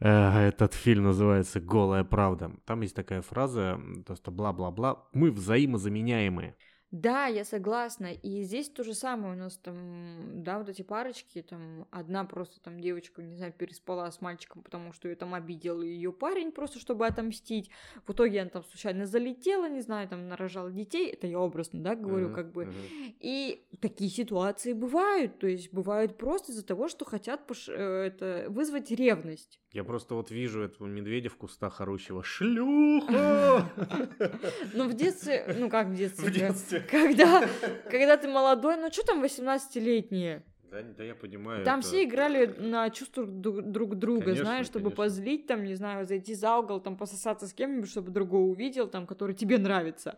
э, 0.00 0.48
Этот 0.48 0.74
фильм 0.74 1.04
называется 1.04 1.60
«Голая 1.60 2.04
правда». 2.04 2.52
Там 2.64 2.80
есть 2.82 2.94
такая 2.96 3.22
фраза, 3.22 3.60
м, 3.78 4.02
то 4.04 4.14
что 4.16 4.30
бла-бла-бла. 4.30 5.08
Мы 5.12 5.30
взаимозаменяемые. 5.30 6.56
Да, 6.90 7.26
я 7.26 7.44
согласна. 7.44 8.12
И 8.12 8.42
здесь 8.42 8.68
то 8.68 8.82
же 8.82 8.94
самое 8.94 9.34
у 9.34 9.36
нас 9.36 9.56
там, 9.58 10.42
да, 10.42 10.58
вот 10.58 10.68
эти 10.68 10.82
парочки, 10.82 11.40
там, 11.42 11.86
одна 11.90 12.24
просто 12.24 12.60
там 12.60 12.80
девочка, 12.80 13.22
не 13.22 13.36
знаю, 13.36 13.52
переспала 13.52 14.10
с 14.10 14.20
мальчиком, 14.20 14.62
потому 14.62 14.92
что 14.92 15.08
ее 15.08 15.14
там 15.14 15.34
обидел 15.34 15.82
ее 15.82 16.12
парень, 16.12 16.50
просто 16.50 16.80
чтобы 16.80 17.06
отомстить. 17.06 17.70
В 18.06 18.12
итоге 18.12 18.40
она 18.40 18.50
там 18.50 18.64
случайно 18.64 19.06
залетела, 19.06 19.68
не 19.68 19.80
знаю, 19.82 20.08
там 20.08 20.28
нарожала 20.28 20.70
детей. 20.70 21.10
Это 21.10 21.28
я 21.28 21.38
образно, 21.38 21.80
да, 21.80 21.94
говорю, 21.94 22.26
Мгм, 22.26 22.34
как 22.34 22.52
бы. 22.52 22.66
мгм. 22.66 22.74
И 23.20 23.64
такие 23.80 24.10
ситуации 24.10 24.72
бывают, 24.72 25.38
то 25.38 25.46
есть 25.46 25.72
бывают 25.72 26.18
просто 26.18 26.50
из-за 26.50 26.66
того, 26.66 26.88
что 26.88 27.04
хотят 27.04 27.48
пош- 27.48 27.72
э, 27.72 28.06
это 28.06 28.46
вызвать 28.48 28.90
ревность. 28.90 29.60
Я 29.72 29.84
просто 29.84 30.16
вот 30.16 30.32
вижу 30.32 30.62
этого 30.62 30.88
медведя 30.88 31.28
в 31.28 31.36
кустах 31.36 31.80
орущего 31.80 32.24
«Шлюха!» 32.24 33.70
Но 34.74 34.88
в 34.88 34.94
детстве, 34.94 35.54
ну 35.58 35.70
как 35.70 35.88
в 35.88 35.94
детстве, 35.94 36.28
В 36.28 36.32
детстве. 36.32 36.79
когда, 36.90 37.48
когда 37.90 38.16
ты 38.16 38.28
молодой, 38.28 38.76
ну 38.76 38.90
что 38.90 39.04
там 39.04 39.22
18-летние? 39.24 40.42
Да, 40.70 40.82
да 40.82 41.04
я 41.04 41.14
понимаю. 41.14 41.64
Там 41.64 41.80
это- 41.80 41.88
все 41.88 42.04
играли 42.04 42.46
на 42.46 42.90
чувствах 42.90 43.28
друг, 43.28 43.62
друг 43.62 43.96
друга, 43.96 44.22
Конечно, 44.26 44.44
знаешь, 44.44 44.66
чтобы 44.66 44.84
конечно. 44.90 44.96
позлить, 45.04 45.46
там, 45.46 45.64
не 45.64 45.74
знаю, 45.74 46.06
зайти 46.06 46.34
за 46.34 46.56
угол, 46.58 46.80
там, 46.80 46.96
пососаться 46.96 47.46
с 47.48 47.52
кем-нибудь, 47.52 47.90
чтобы 47.90 48.10
другой 48.12 48.48
увидел, 48.48 48.86
там, 48.88 49.06
который 49.06 49.34
тебе 49.34 49.58
нравится. 49.58 50.16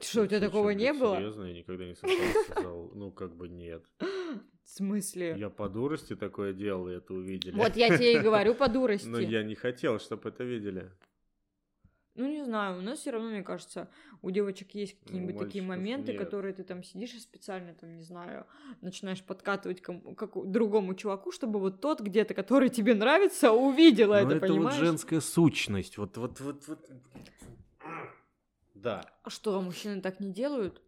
Что, 0.00 0.22
у 0.22 0.26
тебя 0.26 0.40
такого 0.40 0.70
не 0.70 0.92
было? 0.92 1.16
Серьезно, 1.16 1.44
я 1.44 1.54
никогда 1.54 1.84
не 1.84 1.94
сосался 1.94 2.60
Ну, 2.94 3.10
как 3.12 3.36
бы 3.36 3.48
нет. 3.48 3.84
В 4.00 4.70
смысле? 4.70 5.34
Я 5.38 5.48
по 5.48 5.68
дурости 5.68 6.14
такое 6.14 6.52
делал, 6.52 6.88
и 6.88 6.94
это 6.96 7.14
увидели. 7.14 7.56
Вот 7.56 7.74
я 7.76 7.96
тебе 7.96 8.14
и 8.14 8.18
говорю 8.18 8.54
по 8.54 8.68
дурости. 8.74 9.08
Но 9.08 9.18
я 9.18 9.42
не 9.42 9.54
хотел, 9.54 9.98
чтобы 9.98 10.28
это 10.28 10.44
видели. 10.44 10.90
Ну, 12.18 12.26
не 12.26 12.42
знаю, 12.44 12.78
у 12.78 12.80
нас 12.80 12.98
все 12.98 13.12
равно, 13.12 13.28
мне 13.28 13.44
кажется, 13.44 13.88
у 14.22 14.32
девочек 14.32 14.74
есть 14.74 14.98
какие-нибудь 14.98 15.36
у 15.36 15.38
такие 15.38 15.62
моменты, 15.62 16.10
нет. 16.10 16.20
которые 16.20 16.52
ты 16.52 16.64
там 16.64 16.82
сидишь 16.82 17.14
и 17.14 17.20
специально, 17.20 17.74
там, 17.74 17.94
не 17.94 18.02
знаю, 18.02 18.44
начинаешь 18.80 19.22
подкатывать 19.22 19.80
кому, 19.80 20.16
каку- 20.16 20.44
другому 20.44 20.96
чуваку, 20.96 21.30
чтобы 21.30 21.60
вот 21.60 21.80
тот 21.80 22.00
где-то, 22.00 22.34
который 22.34 22.70
тебе 22.70 22.96
нравится, 22.96 23.52
увидел 23.52 24.08
Но 24.08 24.16
это, 24.16 24.30
Ну, 24.30 24.34
это 24.34 24.46
вот 24.48 24.48
понимаешь? 24.48 24.78
женская 24.80 25.20
сущность. 25.20 25.96
Вот, 25.96 26.16
вот, 26.16 26.40
вот, 26.40 26.66
вот. 26.66 26.90
Да. 28.74 29.04
А 29.22 29.30
что, 29.30 29.60
мужчины 29.60 30.00
так 30.00 30.18
не 30.18 30.32
делают? 30.32 30.82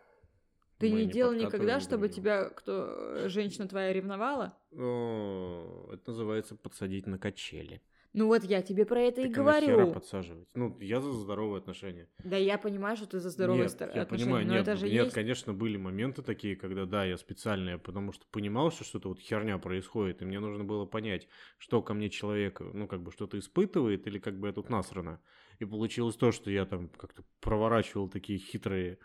Ты 0.78 0.90
Мы 0.90 1.04
не, 1.04 1.06
делал 1.06 1.32
подкатываем 1.32 1.38
никогда, 1.38 1.80
чтобы 1.80 2.10
тебя 2.10 2.50
кто 2.50 3.14
э, 3.16 3.28
женщина 3.30 3.66
твоя 3.66 3.94
ревновала? 3.94 4.58
О, 4.72 5.88
Это 5.90 6.10
называется 6.10 6.54
подсадить 6.54 7.06
на 7.06 7.18
качели. 7.18 7.80
Ну 8.12 8.26
вот 8.26 8.44
я 8.44 8.62
тебе 8.62 8.86
про 8.86 9.00
это 9.00 9.20
и 9.20 9.28
Так 9.28 9.44
нахера 9.44 9.74
говорю. 9.76 9.92
подсаживать? 9.92 10.48
Ну, 10.54 10.78
я 10.80 11.00
за 11.00 11.12
здоровые 11.12 11.58
отношения. 11.58 12.08
Да 12.24 12.36
я 12.36 12.58
понимаю, 12.58 12.96
что 12.96 13.06
ты 13.06 13.20
за 13.20 13.30
здоровые 13.30 13.64
нет, 13.64 13.70
стар- 13.72 13.90
я 13.94 14.02
отношения, 14.02 14.24
понимаю, 14.30 14.46
но 14.46 14.52
нет, 14.54 14.62
это 14.62 14.76
же 14.76 14.88
нет, 14.88 15.04
есть. 15.04 15.14
конечно, 15.14 15.52
были 15.52 15.76
моменты 15.76 16.22
такие, 16.22 16.56
когда, 16.56 16.86
да, 16.86 17.04
я 17.04 17.16
специально, 17.16 17.78
потому 17.78 18.12
что 18.12 18.24
понимал, 18.30 18.70
что 18.70 18.84
что-то 18.84 19.08
вот 19.08 19.20
херня 19.20 19.58
происходит, 19.58 20.22
и 20.22 20.24
мне 20.24 20.40
нужно 20.40 20.64
было 20.64 20.86
понять, 20.86 21.28
что 21.58 21.82
ко 21.82 21.94
мне 21.94 22.08
человек, 22.08 22.60
ну, 22.60 22.88
как 22.88 23.02
бы 23.02 23.12
что-то 23.12 23.38
испытывает, 23.38 24.06
или 24.06 24.18
как 24.18 24.38
бы 24.38 24.48
я 24.48 24.52
тут 24.52 24.70
насрано. 24.70 25.20
И 25.58 25.64
получилось 25.64 26.16
то, 26.16 26.32
что 26.32 26.50
я 26.50 26.64
там 26.64 26.88
как-то 26.88 27.22
проворачивал 27.40 28.08
такие 28.08 28.38
хитрые 28.38 28.98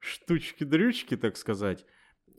штучки-дрючки, 0.00 1.16
так 1.16 1.36
сказать, 1.36 1.86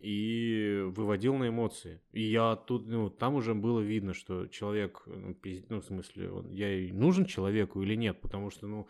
и 0.04 0.82
выводил 0.96 1.36
на 1.36 1.48
эмоции. 1.48 2.02
И 2.12 2.22
я 2.22 2.56
тут, 2.56 2.88
ну, 2.88 3.10
там 3.10 3.36
уже 3.36 3.54
было 3.54 3.80
видно, 3.80 4.14
что 4.14 4.48
человек, 4.48 5.04
ну, 5.06 5.32
пиз- 5.32 5.66
ну, 5.70 5.80
в 5.80 5.86
смысле, 5.86 6.32
он- 6.32 6.52
я 6.52 6.74
и 6.74 6.92
нужен 6.92 7.26
человеку 7.26 7.82
или 7.82 7.96
нет, 7.96 8.22
потому 8.22 8.50
что, 8.50 8.68
ну, 8.68 8.88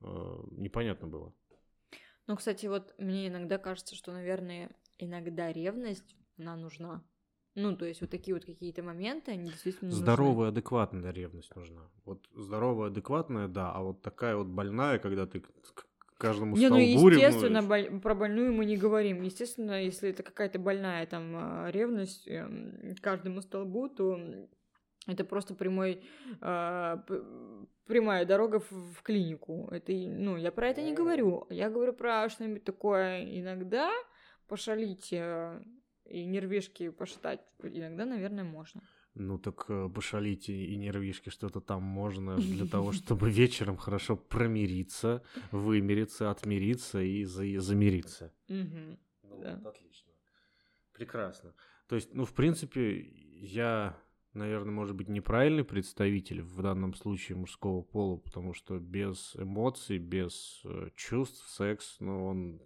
э, 0.00 0.44
непонятно 0.52 1.06
было. 1.08 1.34
Ну, 2.26 2.36
кстати, 2.36 2.66
вот 2.66 2.94
мне 2.98 3.28
иногда 3.28 3.58
кажется, 3.58 3.94
что, 3.94 4.12
наверное, 4.12 4.70
иногда 4.98 5.52
ревность, 5.52 6.16
она 6.38 6.56
нужна. 6.56 7.04
Ну, 7.54 7.76
то 7.76 7.84
есть 7.84 8.00
вот 8.00 8.10
такие 8.10 8.34
вот 8.34 8.44
какие-то 8.44 8.82
моменты, 8.82 9.32
они 9.32 9.44
действительно 9.44 9.90
нужны. 9.90 10.04
Здоровая, 10.04 10.48
адекватная 10.48 11.12
ревность 11.12 11.54
нужна. 11.54 11.88
Вот 12.04 12.26
здоровая, 12.34 12.88
адекватная, 12.88 13.48
да, 13.48 13.72
а 13.72 13.82
вот 13.82 14.02
такая 14.02 14.34
вот 14.36 14.46
больная, 14.48 14.98
когда 14.98 15.26
ты 15.26 15.42
каждому 16.18 16.56
Не, 16.56 16.68
ну 16.68 16.76
столбу 16.80 17.08
естественно, 17.10 17.58
ревнуешь. 17.60 17.90
боль- 17.90 18.00
про 18.00 18.14
больную 18.14 18.52
мы 18.52 18.64
не 18.64 18.76
говорим. 18.76 19.22
Естественно, 19.22 19.82
если 19.82 20.10
это 20.10 20.22
какая-то 20.22 20.58
больная 20.58 21.06
там 21.06 21.34
а, 21.36 21.70
ревность 21.70 22.28
эм, 22.28 22.94
к 22.96 23.00
каждому 23.02 23.40
столбу, 23.42 23.88
то 23.88 24.18
это 25.06 25.24
просто 25.24 25.54
прямой, 25.54 26.02
п- 26.40 27.22
прямая 27.86 28.24
дорога 28.24 28.60
в, 28.60 28.70
в 28.70 29.02
клинику. 29.02 29.68
Это, 29.70 29.92
ну, 29.92 30.36
я 30.36 30.50
про 30.50 30.68
это 30.68 30.82
не 30.82 30.94
говорю. 30.94 31.46
Я 31.50 31.68
говорю 31.70 31.92
про 31.92 32.28
что-нибудь 32.28 32.64
такое 32.64 33.22
иногда 33.40 33.90
пошалить 34.48 35.12
э, 35.12 35.62
и 36.06 36.24
нервишки 36.24 36.88
пошатать. 36.90 37.40
Иногда, 37.62 38.04
наверное, 38.06 38.44
можно. 38.44 38.80
Ну 39.14 39.38
так 39.38 39.66
э, 39.68 39.88
пошалить 39.94 40.48
и 40.48 40.76
нервишки 40.76 41.30
что-то 41.30 41.60
там 41.60 41.82
можно 41.82 42.36
для 42.36 42.66
того, 42.66 42.92
чтобы 42.92 43.30
вечером 43.30 43.76
хорошо 43.76 44.16
промириться, 44.16 45.22
вымириться, 45.52 46.30
отмириться 46.30 47.00
и 47.00 47.24
за- 47.24 47.60
замириться. 47.60 48.32
Ну, 48.48 48.96
Да. 49.40 49.56
вот 49.56 49.66
отлично. 49.66 50.12
Прекрасно. 50.92 51.54
То 51.88 51.96
есть, 51.96 52.14
ну, 52.14 52.24
в 52.24 52.32
принципе, 52.32 53.00
я 53.40 53.96
наверное, 54.34 54.72
может 54.72 54.96
быть 54.96 55.08
неправильный 55.08 55.64
представитель 55.64 56.42
в 56.42 56.60
данном 56.60 56.94
случае 56.94 57.38
мужского 57.38 57.82
пола, 57.82 58.16
потому 58.16 58.52
что 58.52 58.78
без 58.78 59.34
эмоций, 59.36 59.98
без 59.98 60.60
э, 60.64 60.88
чувств 60.96 61.48
секс, 61.48 61.96
ну, 62.00 62.26
он 62.26 62.60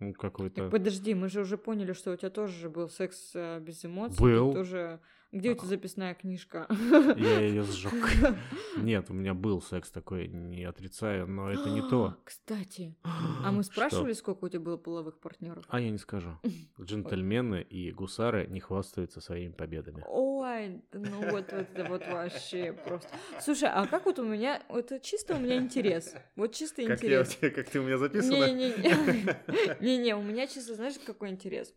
ну, 0.00 0.12
какой-то... 0.14 0.62
Так 0.62 0.70
подожди, 0.70 1.14
мы 1.14 1.28
же 1.28 1.40
уже 1.40 1.58
поняли, 1.58 1.92
что 1.92 2.12
у 2.12 2.16
тебя 2.16 2.30
тоже 2.30 2.54
же 2.54 2.70
был 2.70 2.88
секс 2.88 3.32
э, 3.34 3.60
без 3.60 3.84
эмоций. 3.84 4.20
Был. 4.20 4.50
Ты 4.52 4.58
тоже... 4.58 5.00
Где 5.30 5.50
у 5.50 5.54
тебя 5.54 5.66
записная 5.66 6.14
книжка? 6.14 6.66
Я 6.70 7.40
ее 7.40 7.62
сжег. 7.62 7.92
Нет, 8.78 9.10
у 9.10 9.12
меня 9.12 9.34
был 9.34 9.60
секс 9.60 9.90
такой, 9.90 10.28
не 10.28 10.64
отрицаю, 10.64 11.26
но 11.26 11.50
это 11.50 11.68
не 11.68 11.82
то. 11.82 12.16
Кстати, 12.24 12.96
а 13.02 13.52
мы 13.52 13.62
Что? 13.62 13.72
спрашивали, 13.72 14.14
сколько 14.14 14.46
у 14.46 14.48
тебя 14.48 14.60
было 14.60 14.78
половых 14.78 15.18
партнеров? 15.20 15.64
А 15.68 15.80
я 15.80 15.90
не 15.90 15.98
скажу. 15.98 16.30
Джентльмены 16.80 17.60
и 17.60 17.92
гусары 17.92 18.46
не 18.46 18.60
хвастаются 18.60 19.20
своими 19.20 19.52
победами. 19.52 20.02
Ой, 20.08 20.82
ну 20.92 21.30
вот, 21.30 21.52
вот 21.52 21.52
это 21.52 21.84
вот 21.84 22.06
вообще 22.06 22.72
просто. 22.72 23.10
Слушай, 23.40 23.68
а 23.70 23.86
как 23.86 24.06
вот 24.06 24.18
у 24.18 24.24
меня, 24.24 24.62
это 24.68 24.98
чисто 24.98 25.36
у 25.36 25.38
меня 25.38 25.56
интерес. 25.56 26.14
Вот 26.36 26.54
чисто 26.54 26.82
интерес. 26.82 27.36
как 27.40 27.68
ты 27.68 27.80
у 27.80 27.84
меня 27.84 27.98
Не-не-не, 27.98 29.36
не-не, 29.80 30.16
у 30.16 30.22
меня 30.22 30.46
чисто, 30.46 30.74
знаешь, 30.74 30.94
какой 31.04 31.30
интерес? 31.30 31.74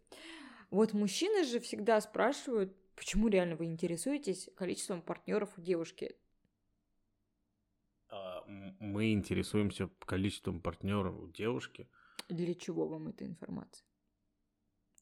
Вот 0.72 0.94
мужчины 0.94 1.44
же 1.44 1.60
всегда 1.60 2.00
спрашивают, 2.00 2.74
почему 2.96 3.28
реально 3.28 3.58
вы 3.58 3.66
интересуетесь 3.66 4.50
количеством 4.56 5.02
партнеров 5.02 5.50
у 5.58 5.62
девушки? 5.62 6.16
А, 8.10 8.44
Мы 8.80 9.12
интересуемся 9.12 9.90
количеством 10.06 10.62
партнеров 10.62 11.20
у 11.20 11.28
девушки. 11.28 11.90
Для 12.30 12.56
чего 12.56 12.88
вам 12.88 13.10
эта 13.10 13.26
информация? 13.26 13.86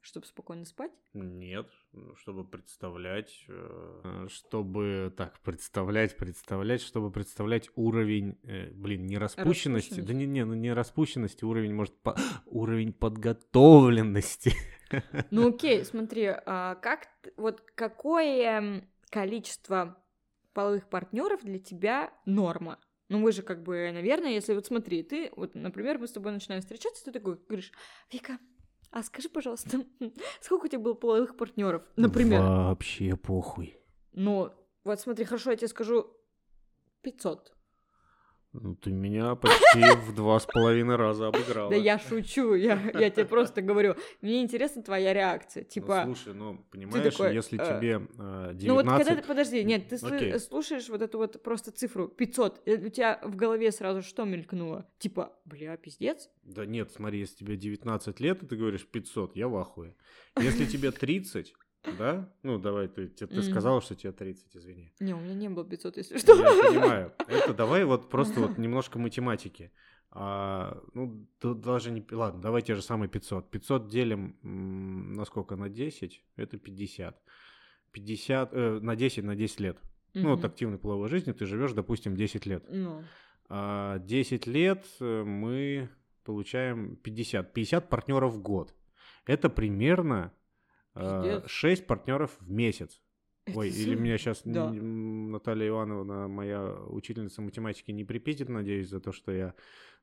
Чтобы 0.01 0.25
спокойно 0.25 0.65
спать? 0.65 0.91
Нет, 1.13 1.69
ну, 1.91 2.15
чтобы 2.15 2.45
представлять, 2.45 3.43
э, 3.49 4.27
чтобы 4.29 5.13
так 5.15 5.39
представлять, 5.41 6.15
представлять, 6.15 6.81
чтобы 6.81 7.11
представлять 7.11 7.69
уровень, 7.75 8.39
э, 8.43 8.71
блин, 8.71 9.05
не 9.05 9.17
распущенности, 9.17 9.99
да 9.99 10.13
не, 10.13 10.25
не, 10.25 10.45
ну 10.45 10.53
не 10.53 10.71
распущенности, 10.73 11.43
уровень 11.43 11.75
может 11.75 11.95
по- 12.01 12.17
уровень 12.45 12.93
подготовленности. 12.93 14.53
Ну 15.31 15.49
окей, 15.49 15.85
смотри, 15.85 16.25
а 16.45 16.75
как, 16.75 17.07
вот 17.37 17.61
какое 17.75 18.83
количество 19.09 19.97
половых 20.53 20.89
партнеров 20.89 21.43
для 21.43 21.59
тебя 21.59 22.11
норма? 22.25 22.79
Ну, 23.09 23.17
мы 23.17 23.31
же 23.31 23.41
как 23.41 23.63
бы, 23.63 23.89
наверное, 23.91 24.31
если 24.31 24.53
вот 24.53 24.67
смотри, 24.67 25.01
ты, 25.01 25.31
вот, 25.35 25.55
например, 25.55 25.97
мы 25.97 26.07
с 26.07 26.11
тобой 26.11 26.31
начинаем 26.31 26.61
встречаться, 26.61 27.03
ты 27.05 27.11
такой 27.11 27.37
говоришь, 27.47 27.71
Вика, 28.11 28.37
а 28.91 29.03
скажи, 29.03 29.29
пожалуйста, 29.29 29.83
сколько 30.41 30.65
у 30.65 30.67
тебя 30.67 30.79
было 30.79 30.93
половых 30.93 31.35
партнеров, 31.35 31.83
например? 31.95 32.41
Вообще 32.41 33.15
похуй. 33.15 33.77
Ну, 34.13 34.51
вот 34.83 34.99
смотри, 34.99 35.25
хорошо, 35.25 35.51
я 35.51 35.57
тебе 35.57 35.67
скажу 35.67 36.15
500. 37.01 37.55
Ну, 38.51 38.75
ты 38.75 38.91
меня 38.91 39.35
почти 39.35 39.79
в 40.07 40.15
два 40.15 40.39
с 40.39 40.45
половиной 40.45 40.95
раза 40.95 41.27
обыграла. 41.27 41.69
Да 41.69 41.75
я 41.75 41.99
шучу, 41.99 42.55
я, 42.55 42.81
я 42.95 43.11
тебе 43.11 43.25
просто 43.25 43.61
говорю, 43.61 43.95
мне 44.21 44.41
интересна 44.41 44.81
твоя 44.81 45.13
реакция, 45.13 45.63
Ну, 45.63 45.69
типа... 45.69 46.01
слушай, 46.05 46.33
ну, 46.33 46.57
понимаешь, 46.71 47.15
такой, 47.15 47.35
если 47.35 47.61
э, 47.61 47.77
тебе 47.77 48.07
э, 48.17 48.53
19... 48.55 48.67
Ну 48.67 48.73
вот 48.73 48.85
когда 48.85 49.15
ты, 49.15 49.27
подожди, 49.27 49.63
нет, 49.63 49.87
ты 49.87 49.97
Окей. 49.97 50.39
слушаешь 50.39 50.89
вот 50.89 51.03
эту 51.03 51.19
вот 51.19 51.43
просто 51.43 51.71
цифру 51.71 52.07
500, 52.07 52.61
и 52.65 52.73
у 52.73 52.89
тебя 52.89 53.19
в 53.23 53.35
голове 53.35 53.71
сразу 53.71 54.01
что 54.01 54.25
мелькнуло? 54.25 54.89
Типа, 54.97 55.31
бля, 55.45 55.77
пиздец? 55.77 56.29
Да 56.43 56.65
нет, 56.65 56.91
смотри, 56.91 57.19
если 57.19 57.35
тебе 57.35 57.55
19 57.55 58.19
лет, 58.19 58.41
и 58.41 58.47
ты 58.47 58.55
говоришь 58.55 58.87
500, 58.87 59.35
я 59.35 59.47
в 59.47 59.55
ахуе. 59.57 59.95
Если 60.39 60.65
тебе 60.65 60.91
30, 60.91 61.53
да? 61.97 62.29
Ну, 62.43 62.57
давай, 62.59 62.87
ты, 62.87 63.07
ты, 63.07 63.25
Мгм. 63.25 63.43
сказала, 63.43 63.81
что 63.81 63.95
тебе 63.95 64.11
30, 64.11 64.55
извини. 64.57 64.91
Не, 64.99 65.13
у 65.13 65.19
меня 65.19 65.33
не 65.33 65.49
было 65.49 65.65
500, 65.65 65.97
если 65.97 66.17
что. 66.17 66.35
Я 66.35 66.69
понимаю. 66.69 67.13
Это 67.27 67.53
давай 67.53 67.83
вот 67.85 68.09
просто 68.09 68.39
вот 68.39 68.57
немножко 68.57 68.99
математики. 68.99 69.71
А, 70.11 70.81
ну, 70.93 71.27
тут 71.39 71.61
даже 71.61 71.91
не... 71.91 72.03
Ладно, 72.11 72.41
давай 72.41 72.61
те 72.61 72.75
же 72.75 72.81
самые 72.81 73.09
500. 73.09 73.49
500 73.51 73.87
делим 73.89 74.35
м, 74.43 75.13
на 75.13 75.25
сколько? 75.25 75.55
На 75.55 75.69
10? 75.69 76.23
Это 76.35 76.57
50. 76.57 77.21
50... 77.91 78.49
э, 78.53 78.79
на 78.81 78.95
10, 78.95 79.23
на 79.23 79.35
10 79.35 79.59
лет. 79.59 79.77
Ну, 80.15 80.29
вот 80.35 80.43
активной 80.43 80.79
половой 80.79 81.07
жизни 81.07 81.31
ты 81.31 81.45
живешь, 81.45 81.73
допустим, 81.73 82.15
10 82.15 82.45
лет. 82.47 82.65
Ну, 82.69 83.03
А 83.47 83.99
10 83.99 84.47
лет 84.47 84.85
э, 84.99 85.23
мы 85.23 85.89
получаем 86.23 86.95
50. 86.97 87.53
50 87.53 87.89
партнеров 87.89 88.33
в 88.33 88.41
год. 88.41 88.73
Это 89.25 89.49
примерно 89.49 90.33
Пиздец. 90.93 91.49
6 91.49 91.87
партнеров 91.87 92.37
в 92.39 92.51
месяц. 92.51 93.01
это 93.45 93.59
Ой, 93.59 93.69
или 93.69 93.95
меня 93.95 94.17
сейчас 94.17 94.41
Да. 94.45 94.71
Наталья 94.71 95.69
Ивановна, 95.69 96.27
моя 96.27 96.73
учительница 96.87 97.41
математики, 97.41 97.91
не 97.91 98.03
припиздит, 98.03 98.49
надеюсь, 98.49 98.89
за 98.89 98.99
то, 98.99 99.11
что 99.11 99.31
я 99.31 99.53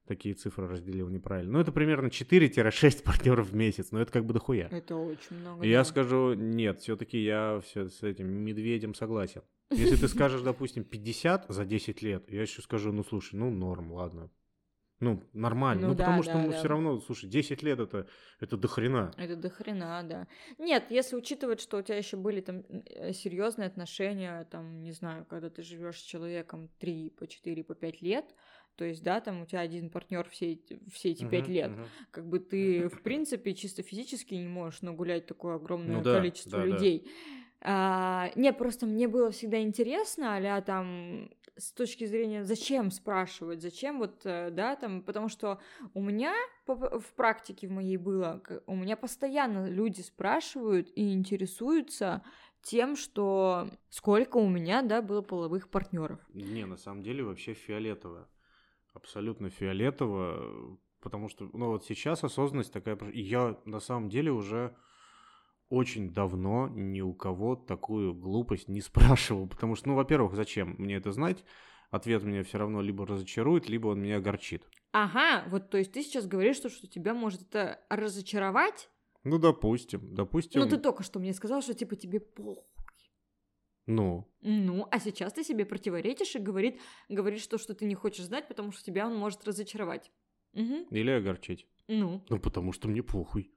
такие 0.06 0.34
цифры 0.34 0.68
разделил 0.68 1.08
неправильно. 1.08 1.54
Ну, 1.54 1.60
это 1.60 1.72
примерно 1.72 2.08
4-6 2.08 3.02
партнеров 3.04 3.50
в 3.50 3.54
месяц, 3.54 3.90
но 3.90 4.00
это 4.00 4.12
как 4.12 4.24
бы 4.24 4.32
дохуя. 4.32 4.68
Это 4.70 4.96
очень 4.96 5.36
много. 5.36 5.64
И 5.64 5.68
Я 5.68 5.78
да. 5.78 5.84
скажу, 5.84 6.34
нет, 6.34 6.80
все-таки 6.80 7.22
я 7.22 7.60
все 7.64 7.88
с 7.88 8.02
этим 8.02 8.28
медведем 8.28 8.94
согласен. 8.94 9.42
Если 9.70 9.96
ты 9.96 10.08
скажешь, 10.08 10.42
допустим, 10.42 10.84
50 10.84 11.46
за 11.48 11.64
10 11.64 12.02
лет, 12.02 12.30
я 12.30 12.42
еще 12.42 12.62
скажу, 12.62 12.92
ну 12.92 13.02
слушай, 13.02 13.34
ну 13.34 13.50
норм, 13.50 13.92
ладно. 13.92 14.30
Ну, 15.00 15.28
нормально. 15.32 15.82
Ну 15.82 15.88
Ну, 15.88 15.94
да, 15.94 16.04
потому 16.06 16.22
что 16.22 16.38
да, 16.38 16.46
мы 16.46 16.48
да. 16.50 16.58
все 16.58 16.68
равно, 16.68 17.00
слушай, 17.00 17.28
10 17.28 17.62
лет 17.62 17.80
это, 17.80 18.08
это 18.40 18.56
до 18.56 18.68
хрена. 18.68 19.14
Это 19.18 19.36
до 19.36 19.50
хрена, 19.50 20.02
да. 20.04 20.26
Нет, 20.58 20.90
если 20.90 21.16
учитывать, 21.16 21.60
что 21.60 21.78
у 21.78 21.82
тебя 21.82 21.96
еще 21.96 22.16
были 22.16 22.40
там 22.40 22.64
серьезные 23.12 23.66
отношения, 23.68 24.44
там, 24.50 24.82
не 24.82 24.92
знаю, 24.92 25.24
когда 25.26 25.48
ты 25.48 25.62
живешь 25.62 25.98
с 26.00 26.02
человеком 26.02 26.70
3, 26.78 27.10
по 27.10 27.26
4, 27.26 27.62
по 27.64 27.74
5 27.74 28.02
лет, 28.02 28.34
то 28.74 28.84
есть, 28.84 29.02
да, 29.02 29.20
там 29.20 29.42
у 29.42 29.46
тебя 29.46 29.60
один 29.60 29.90
партнер 29.90 30.28
все, 30.28 30.52
эти- 30.52 30.78
все 30.92 31.12
эти 31.12 31.24
5 31.24 31.48
Мгм, 31.48 31.52
лет, 31.54 31.72
мгм. 31.72 31.90
как 32.10 32.26
бы 32.28 32.38
ты, 32.40 32.88
в 32.88 33.02
принципе, 33.02 33.54
чисто 33.54 33.82
физически 33.82 34.34
не 34.34 34.48
можешь 34.48 34.82
нагулять 34.82 35.26
такое 35.26 35.56
огромное 35.56 35.98
Ну 35.98 36.02
да, 36.02 36.12
количество 36.12 36.58
да, 36.58 36.66
да. 36.66 36.76
людей. 36.76 37.10
А, 37.60 38.30
не, 38.36 38.52
просто 38.52 38.86
мне 38.86 39.08
было 39.08 39.30
всегда 39.30 39.60
интересно, 39.62 40.36
а 40.36 40.60
там 40.60 41.30
с 41.56 41.72
точки 41.72 42.04
зрения, 42.04 42.44
зачем 42.44 42.90
спрашивать, 42.90 43.62
зачем 43.62 43.98
вот, 43.98 44.20
э, 44.24 44.50
да, 44.50 44.76
там, 44.76 45.02
потому 45.02 45.28
что 45.28 45.58
у 45.94 46.02
меня 46.02 46.34
в 46.66 47.12
практике 47.14 47.68
в 47.68 47.70
моей 47.70 47.96
было, 47.96 48.42
у 48.66 48.74
меня 48.74 48.96
постоянно 48.96 49.68
люди 49.68 50.00
спрашивают 50.00 50.90
и 50.94 51.12
интересуются 51.12 52.22
тем, 52.62 52.96
что 52.96 53.68
сколько 53.88 54.38
у 54.38 54.48
меня, 54.48 54.82
да, 54.82 55.00
было 55.00 55.22
половых 55.22 55.68
партнеров. 55.68 56.18
Не, 56.34 56.64
на 56.64 56.76
самом 56.76 57.02
деле 57.02 57.22
вообще 57.22 57.54
фиолетово. 57.54 58.28
Абсолютно 58.92 59.50
фиолетово. 59.50 60.74
э, 60.74 60.76
Потому 61.00 61.28
что, 61.28 61.48
ну 61.52 61.68
вот 61.68 61.84
сейчас 61.84 62.24
осознанность 62.24 62.72
такая... 62.72 62.98
я 63.12 63.56
на 63.64 63.78
самом 63.78 64.08
деле 64.08 64.32
уже 64.32 64.74
очень 65.68 66.12
давно 66.12 66.68
ни 66.68 67.00
у 67.00 67.12
кого 67.14 67.56
такую 67.56 68.14
глупость 68.14 68.68
не 68.68 68.80
спрашивал. 68.82 69.48
Потому 69.48 69.74
что, 69.76 69.88
ну, 69.88 69.94
во-первых, 69.94 70.34
зачем 70.34 70.74
мне 70.78 70.96
это 70.96 71.12
знать? 71.12 71.44
Ответ 71.90 72.22
меня 72.24 72.42
все 72.42 72.58
равно 72.58 72.80
либо 72.82 73.06
разочарует, 73.06 73.68
либо 73.68 73.88
он 73.88 74.00
меня 74.02 74.16
огорчит. 74.16 74.68
Ага, 74.92 75.44
вот, 75.48 75.70
то 75.70 75.78
есть 75.78 75.92
ты 75.92 76.02
сейчас 76.02 76.26
говоришь, 76.26 76.56
что, 76.56 76.68
что 76.68 76.86
тебя 76.88 77.14
может 77.14 77.42
это 77.42 77.80
разочаровать, 77.90 78.90
Ну, 79.24 79.38
допустим, 79.38 80.14
допустим. 80.14 80.60
но 80.60 80.66
ты 80.68 80.78
только 80.78 81.02
что 81.02 81.20
мне 81.20 81.32
сказал, 81.34 81.62
что 81.62 81.74
типа 81.74 81.94
тебе 81.96 82.18
похуй. 82.20 82.64
Ну, 83.86 84.26
Ну, 84.40 84.88
а 84.90 84.98
сейчас 84.98 85.32
ты 85.32 85.44
себе 85.44 85.64
противоречишь 85.64 86.34
и 86.34 86.40
говорит, 86.40 86.80
говоришь 87.08 87.46
то, 87.46 87.56
что 87.56 87.72
ты 87.74 87.84
не 87.84 87.94
хочешь 87.94 88.24
знать, 88.24 88.48
потому 88.48 88.72
что 88.72 88.82
тебя 88.84 89.06
он 89.06 89.16
может 89.16 89.44
разочаровать. 89.46 90.10
Мгм. 90.54 90.86
или 90.90 91.10
огорчить. 91.10 91.66
Ну. 91.86 92.24
Ну, 92.30 92.38
потому 92.40 92.72
что 92.72 92.88
мне 92.88 93.02
похуй. 93.02 93.52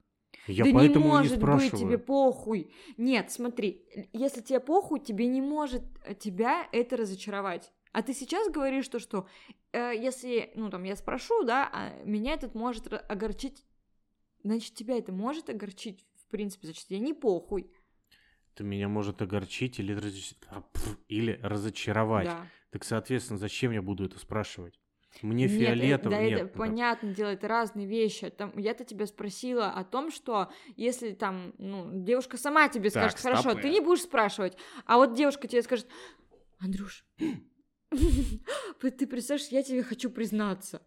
Я 0.47 0.65
да 0.65 0.71
поэтому 0.73 1.05
не 1.05 1.11
и 1.11 1.13
может 1.13 1.31
быть 1.33 1.39
спрашиваю. 1.39 1.87
тебе 1.87 1.97
похуй. 1.97 2.71
Нет, 2.97 3.31
смотри, 3.31 3.85
если 4.13 4.41
тебе 4.41 4.59
похуй, 4.59 4.99
тебе 4.99 5.27
не 5.27 5.41
может 5.41 5.83
э, 6.05 6.15
тебя 6.15 6.67
это 6.71 6.97
разочаровать. 6.97 7.71
А 7.91 8.01
ты 8.01 8.13
сейчас 8.13 8.49
говоришь 8.49 8.87
то, 8.87 8.99
что 8.99 9.27
э, 9.73 9.93
если, 9.95 10.51
ну 10.55 10.69
там, 10.69 10.83
я 10.83 10.95
спрошу, 10.95 11.43
да, 11.43 11.69
а 11.71 12.03
меня 12.03 12.33
этот 12.33 12.55
может 12.55 12.91
огорчить, 12.91 13.63
значит, 14.43 14.73
тебя 14.75 14.97
это 14.97 15.11
может 15.11 15.49
огорчить, 15.49 16.05
в 16.15 16.27
принципе, 16.27 16.67
значит, 16.67 16.87
тебе 16.87 16.99
не 16.99 17.13
похуй. 17.13 17.71
Это 18.53 18.63
меня 18.63 18.89
может 18.89 19.21
огорчить 19.21 19.79
или, 19.79 19.95
разоч- 19.95 20.35
а, 20.49 20.63
или 21.07 21.39
разочаровать. 21.41 22.27
Да. 22.27 22.47
Так, 22.71 22.83
соответственно, 22.83 23.39
зачем 23.39 23.71
я 23.71 23.81
буду 23.81 24.05
это 24.05 24.19
спрашивать? 24.19 24.79
Мне 25.21 25.45
Нет, 25.45 25.51
э, 25.51 25.57
фиолетово. 25.57 26.15
да, 26.15 26.21
нет, 26.23 26.41
это 26.41 26.57
понятно 26.57 27.13
дело, 27.13 27.29
это 27.29 27.47
разные 27.47 27.87
вещи. 27.87 28.29
Там, 28.29 28.57
я-то 28.57 28.85
тебя 28.85 29.05
спросила 29.05 29.69
о 29.69 29.83
том, 29.83 30.11
что 30.11 30.51
если 30.75 31.11
там, 31.11 31.53
ну, 31.57 31.89
девушка 31.91 32.37
сама 32.37 32.69
тебе 32.69 32.89
Так, 32.89 33.11
скажет, 33.11 33.19
хорошо, 33.19 33.49
стоп, 33.51 33.61
ты 33.61 33.67
э. 33.69 33.71
не 33.71 33.81
будешь 33.81 34.03
спрашивать, 34.03 34.55
а 34.85 34.97
вот 34.97 35.15
девушка 35.15 35.47
тебе 35.47 35.61
скажет, 35.63 35.87
Андрюш, 36.59 37.05
ты 37.89 39.07
представляешь, 39.07 39.51
я 39.51 39.63
тебе 39.63 39.83
хочу 39.83 40.09
признаться. 40.09 40.81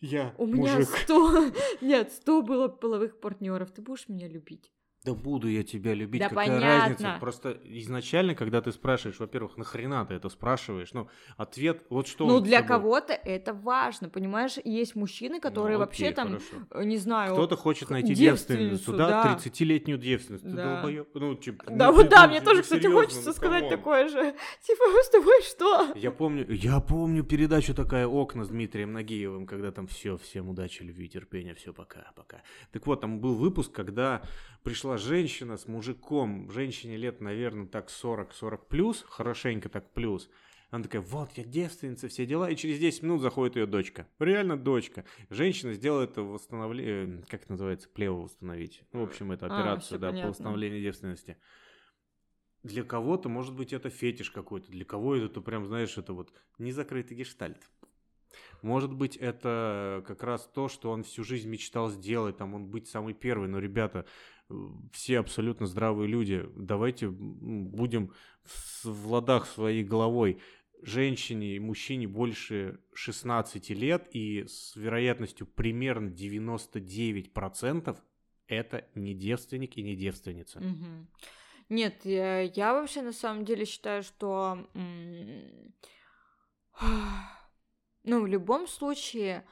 Я 0.00 0.34
У 0.38 0.46
меня 0.46 0.82
сто, 0.82 1.52
нет, 1.80 2.12
сто 2.12 2.42
было 2.42 2.68
половых 2.68 3.20
партнеров. 3.20 3.70
Ты 3.70 3.82
будешь 3.82 4.08
меня 4.08 4.28
любить? 4.28 4.72
Да 5.02 5.14
буду 5.14 5.48
я 5.48 5.62
тебя 5.62 5.94
любить, 5.94 6.20
Да 6.20 6.28
какая 6.28 6.48
понятно. 6.48 6.66
разница? 6.88 7.16
Просто 7.20 7.58
изначально, 7.64 8.34
когда 8.34 8.60
ты 8.60 8.70
спрашиваешь, 8.70 9.18
во-первых, 9.18 9.56
нахрена 9.56 10.04
ты 10.04 10.12
это 10.12 10.28
спрашиваешь? 10.28 10.92
Ну, 10.92 11.08
ответ, 11.38 11.84
вот 11.88 12.06
что 12.06 12.26
Ну, 12.26 12.40
для 12.40 12.60
кого-то 12.62 13.14
это 13.14 13.54
важно, 13.54 14.10
понимаешь? 14.10 14.58
Есть 14.62 14.96
мужчины, 14.96 15.40
которые 15.40 15.78
Ну, 15.78 15.84
вообще 15.84 16.06
окей, 16.08 16.14
там, 16.16 16.28
хорошо. 16.28 16.56
э, 16.72 16.84
не 16.84 16.98
знаю... 16.98 17.32
Кто-то 17.32 17.56
хочет 17.56 17.88
найти 17.88 18.12
девственницу, 18.14 18.92
девственницу, 18.92 18.96
да, 18.98 19.08
да. 19.24 19.34
30-летнюю 19.38 19.96
девственницу. 19.98 20.44
Ты 20.44 20.50
Да. 20.52 20.74
долбоёб. 20.74 21.08
Ну, 21.14 21.34
типа, 21.34 21.64
Да, 21.70 21.86
ну, 21.86 21.92
вот 21.94 22.02
ты- 22.02 22.08
да, 22.10 22.22
ну, 22.24 22.28
мне 22.28 22.40
ну, 22.40 22.46
тоже, 22.46 22.62
кстати, 22.62 22.86
хочется 22.86 23.28
ну, 23.28 23.32
сказать 23.32 23.62
come 23.64 23.72
on. 23.72 23.78
такое 23.78 24.08
же. 24.08 24.34
Типа, 24.66 24.84
мы 24.92 25.02
с 25.02 25.08
тобой 25.08 25.42
что? 25.42 25.92
Я 25.94 26.10
помню, 26.10 26.44
я 26.50 26.78
помню 26.80 27.24
передачу 27.24 27.72
такая 27.74 28.06
«Окна» 28.06 28.44
с 28.44 28.48
Дмитрием 28.48 28.92
Нагиевым, 28.92 29.46
когда 29.46 29.72
там 29.72 29.86
все, 29.86 30.18
всем 30.18 30.50
удачи, 30.50 30.82
любви, 30.82 31.08
терпения, 31.08 31.54
все, 31.54 31.72
пока, 31.72 32.12
пока. 32.16 32.42
Так 32.70 32.86
вот, 32.86 33.00
там 33.00 33.20
был 33.20 33.34
выпуск, 33.36 33.72
когда 33.72 34.20
пришла 34.62 34.89
женщина 34.98 35.56
с 35.56 35.66
мужиком, 35.66 36.50
женщине 36.50 36.96
лет, 36.96 37.20
наверное, 37.20 37.66
так 37.66 37.88
40-40 37.90 38.60
плюс, 38.68 39.04
хорошенько 39.08 39.68
так 39.68 39.92
плюс. 39.92 40.30
Она 40.70 40.84
такая, 40.84 41.02
вот, 41.02 41.32
я 41.32 41.42
девственница, 41.44 42.06
все 42.08 42.26
дела, 42.26 42.48
и 42.48 42.54
через 42.54 42.78
10 42.78 43.02
минут 43.02 43.20
заходит 43.22 43.56
ее 43.56 43.66
дочка. 43.66 44.06
Реально 44.20 44.56
дочка. 44.56 45.04
Женщина 45.28 45.72
сделала 45.72 46.02
это 46.02 46.22
восстановление, 46.22 47.24
как 47.28 47.42
это 47.42 47.52
называется, 47.52 47.88
плево 47.88 48.22
восстановить. 48.22 48.82
Ну, 48.92 49.00
в 49.00 49.08
общем, 49.08 49.32
это 49.32 49.46
А, 49.46 49.58
операцию, 49.58 49.86
всё 49.86 49.98
да, 49.98 50.08
понятно. 50.08 50.22
по 50.22 50.30
восстановлению 50.30 50.80
девственности. 50.80 51.36
Для 52.62 52.84
кого-то, 52.84 53.28
может 53.28 53.54
быть, 53.54 53.72
это 53.72 53.90
фетиш 53.90 54.30
какой-то, 54.30 54.70
для 54.70 54.84
кого 54.84 55.16
это, 55.16 55.28
то 55.28 55.40
прям, 55.40 55.66
знаешь, 55.66 55.96
это 55.98 56.12
вот 56.12 56.30
незакрытый 56.58 57.16
гештальт. 57.16 57.58
Может 58.62 58.92
быть, 58.92 59.16
это 59.16 60.04
как 60.06 60.22
раз 60.22 60.46
то, 60.54 60.68
что 60.68 60.90
он 60.92 61.02
всю 61.02 61.24
жизнь 61.24 61.48
мечтал 61.48 61.90
сделать, 61.90 62.36
там, 62.36 62.54
он 62.54 62.66
быть 62.66 62.86
самый 62.86 63.14
первый. 63.14 63.48
Но, 63.48 63.58
ребята, 63.58 64.00
э, 64.00 64.39
все 64.92 65.18
абсолютно 65.18 65.66
здравые 65.66 66.08
люди, 66.08 66.44
давайте 66.56 67.08
будем 67.08 68.12
в, 68.84 69.06
ладах 69.08 69.46
своей 69.46 69.84
головой. 69.84 70.40
Женщине 70.82 71.56
и 71.56 71.58
мужчине 71.58 72.08
больше 72.08 72.80
16 72.94 73.70
лет, 73.70 74.08
и 74.12 74.44
с 74.46 74.74
вероятностью 74.76 75.46
примерно 75.46 76.08
99% 76.08 77.98
это 78.48 78.88
не 78.94 79.14
девственник 79.14 79.76
и 79.76 79.82
не 79.82 79.94
девственница. 79.94 80.62
Нет, 81.68 82.04
я, 82.04 82.40
я 82.40 82.72
вообще 82.74 83.02
на 83.02 83.12
самом 83.12 83.44
деле 83.44 83.64
считаю, 83.64 84.02
что... 84.02 84.66
Ну, 88.02 88.22
в 88.22 88.26
любом 88.26 88.66
случае, 88.66 89.44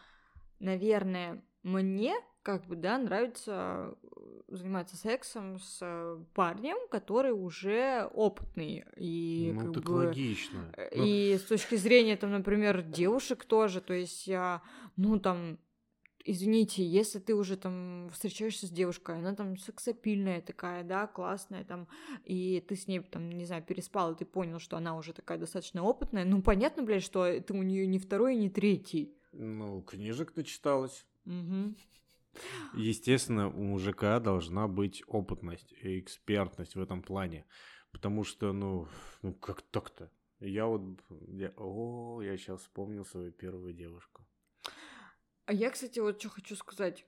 наверное, 0.58 1.44
мне 1.62 2.14
как 2.48 2.64
бы, 2.64 2.76
да, 2.76 2.96
нравится 2.96 3.94
э, 4.16 4.40
заниматься 4.48 4.96
сексом 4.96 5.58
с 5.58 5.80
э, 5.82 6.18
парнем, 6.32 6.78
который 6.90 7.32
уже 7.32 8.08
опытный. 8.14 8.86
И 8.96 9.52
ну, 9.54 9.66
как 9.66 9.74
так 9.74 9.84
бы... 9.84 9.92
логично. 10.06 10.72
Э, 10.74 10.88
Ну, 10.96 11.04
И 11.04 11.36
с 11.36 11.42
точки 11.48 11.74
зрения, 11.74 12.16
там, 12.16 12.30
например, 12.30 12.80
девушек 12.80 13.44
тоже, 13.44 13.82
то 13.82 13.92
есть 13.92 14.26
я, 14.26 14.62
ну, 14.96 15.20
там, 15.20 15.58
извините, 16.24 16.82
если 16.82 17.18
ты 17.18 17.34
уже 17.34 17.58
там 17.58 18.08
встречаешься 18.14 18.66
с 18.66 18.70
девушкой, 18.70 19.18
она 19.18 19.34
там 19.34 19.58
сексапильная 19.58 20.40
такая, 20.40 20.84
да, 20.84 21.06
классная 21.06 21.64
там, 21.64 21.86
и 22.24 22.64
ты 22.66 22.76
с 22.76 22.88
ней 22.88 23.00
там, 23.00 23.30
не 23.30 23.44
знаю, 23.44 23.62
переспал, 23.62 24.12
и 24.12 24.16
ты 24.16 24.24
понял, 24.24 24.58
что 24.58 24.78
она 24.78 24.96
уже 24.96 25.12
такая 25.12 25.36
достаточно 25.36 25.82
опытная, 25.82 26.24
ну, 26.24 26.40
понятно, 26.40 26.82
блядь, 26.82 27.02
что 27.02 27.38
ты 27.40 27.52
у 27.52 27.62
нее 27.62 27.86
не 27.86 27.98
второй, 27.98 28.36
не 28.36 28.48
третий. 28.48 29.14
Ну, 29.32 29.82
книжек 29.82 30.34
начиталась. 30.34 31.04
Мгм. 31.26 31.76
Естественно, 32.74 33.48
у 33.48 33.62
мужика 33.62 34.20
должна 34.20 34.68
быть 34.68 35.02
опытность 35.06 35.72
и 35.72 35.98
экспертность 36.00 36.76
в 36.76 36.80
этом 36.80 37.02
плане. 37.02 37.44
Потому 37.92 38.24
что, 38.24 38.52
ну, 38.52 38.86
ну 39.22 39.34
как 39.34 39.62
так-то? 39.62 40.10
Я 40.40 40.66
вот... 40.66 40.82
я- 41.28 41.52
о, 41.56 42.20
я 42.22 42.36
сейчас 42.36 42.60
вспомнил 42.60 43.04
свою 43.04 43.32
первую 43.32 43.72
девушку. 43.72 44.26
А 45.46 45.52
я, 45.52 45.70
кстати, 45.70 45.98
вот 45.98 46.20
что 46.20 46.28
хочу 46.28 46.56
сказать. 46.56 47.06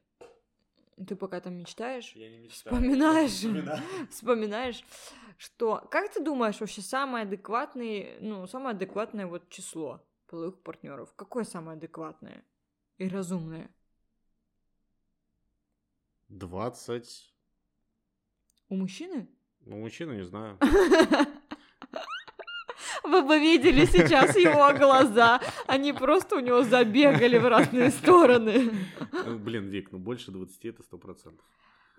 Ты 1.07 1.17
пока 1.17 1.41
там 1.41 1.55
мечтаешь, 1.55 2.13
Я 2.15 2.31
не 2.31 2.49
Вспоминаешь? 2.49 3.31
вспоминаешь, 4.11 4.85
что, 5.39 5.87
как 5.91 6.13
ты 6.13 6.23
думаешь, 6.23 6.61
вообще 6.61 6.83
самое 6.83 7.25
адекватное, 7.25 8.19
ну, 8.21 8.47
самое 8.47 8.75
адекватное 8.75 9.27
вот 9.27 9.49
число 9.49 10.07
половых 10.27 10.63
партнеров? 10.63 11.13
Какое 11.17 11.45
самое 11.45 11.77
адекватное 11.77 12.45
и 12.99 13.09
разумное? 13.09 13.75
20... 16.31 17.35
У 18.69 18.77
мужчины? 18.77 19.29
Ну, 19.67 19.77
мужчина, 19.79 20.13
не 20.13 20.25
знаю. 20.25 20.59
Вы 23.03 23.23
бы 23.23 23.39
видели 23.41 23.85
сейчас 23.87 24.37
его 24.37 24.73
глаза. 24.79 25.41
Они 25.67 25.93
просто 25.93 26.37
у 26.37 26.41
него 26.41 26.63
забегали 26.63 27.39
в 27.39 27.47
разные 27.49 27.91
стороны. 28.01 28.71
Ну, 29.13 29.39
блин, 29.39 29.69
Вик, 29.69 29.91
ну 29.91 29.99
больше 29.99 30.31
20 30.31 30.65
это 30.67 30.83
100%. 30.83 31.41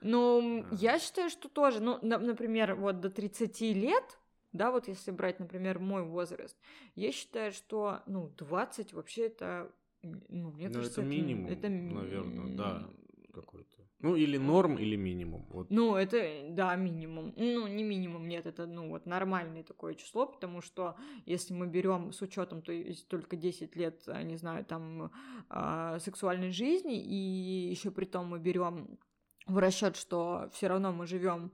Ну, 0.04 0.64
А. 0.64 0.76
я 0.76 0.98
считаю, 1.00 1.30
что 1.30 1.50
тоже. 1.50 1.82
Ну, 1.82 2.00
на- 2.02 2.18
например, 2.20 2.76
вот 2.76 3.02
до 3.02 3.10
30 3.10 3.62
лет, 3.74 4.18
да, 4.54 4.72
вот 4.72 4.88
если 4.88 5.12
брать, 5.12 5.40
например, 5.40 5.80
мой 5.80 6.04
возраст, 6.04 6.58
я 6.96 7.12
считаю, 7.12 7.52
что, 7.52 8.02
ну, 8.08 8.30
20 8.38 8.94
вообще 8.94 9.26
это, 9.28 9.72
ну, 10.04 10.52
мне 10.52 10.70
Ну, 10.70 10.74
кажется, 10.76 11.02
это 11.02 11.10
минимум, 11.10 11.52
это, 11.52 11.68
наверное, 11.70 12.56
да. 12.56 12.90
Какой-то. 13.34 13.71
Ну, 14.02 14.16
или 14.16 14.38
норм, 14.38 14.78
или 14.78 14.96
минимум. 14.96 15.46
Вот. 15.50 15.70
Ну, 15.70 15.96
это, 15.96 16.48
да, 16.50 16.76
минимум. 16.76 17.34
Ну, 17.38 17.68
не 17.68 17.84
минимум, 17.84 18.28
нет, 18.28 18.46
это, 18.46 18.66
ну, 18.66 18.90
вот 18.90 19.06
нормальное 19.06 19.64
такое 19.64 19.94
число, 19.94 20.26
потому 20.26 20.62
что 20.62 20.96
если 21.26 21.54
мы 21.54 21.68
берем 21.68 22.12
с 22.12 22.22
учетом, 22.22 22.62
то 22.62 22.72
есть 22.72 23.08
только 23.08 23.36
10 23.36 23.76
лет, 23.76 24.04
а, 24.08 24.24
не 24.24 24.38
знаю, 24.38 24.66
там, 24.66 25.12
а, 25.50 26.00
сексуальной 26.00 26.52
жизни, 26.52 27.00
и 27.00 27.70
еще 27.70 27.92
при 27.92 28.06
том 28.06 28.28
мы 28.28 28.40
берем 28.40 28.98
в 29.46 29.58
расчет, 29.58 29.96
что 29.96 30.50
все 30.54 30.68
равно 30.68 30.92
мы 30.92 31.06
живем 31.06 31.52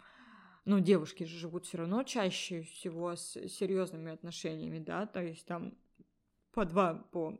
ну, 0.67 0.81
девушки 0.81 1.23
же 1.23 1.37
живут 1.37 1.65
все 1.65 1.77
равно 1.77 2.03
чаще 2.03 2.61
всего 2.63 3.15
с 3.15 3.39
серьезными 3.47 4.11
отношениями, 4.11 4.79
да, 4.79 5.05
то 5.05 5.23
есть 5.23 5.45
там 5.45 5.73
по 6.51 6.65
два, 6.65 6.95
по 7.11 7.39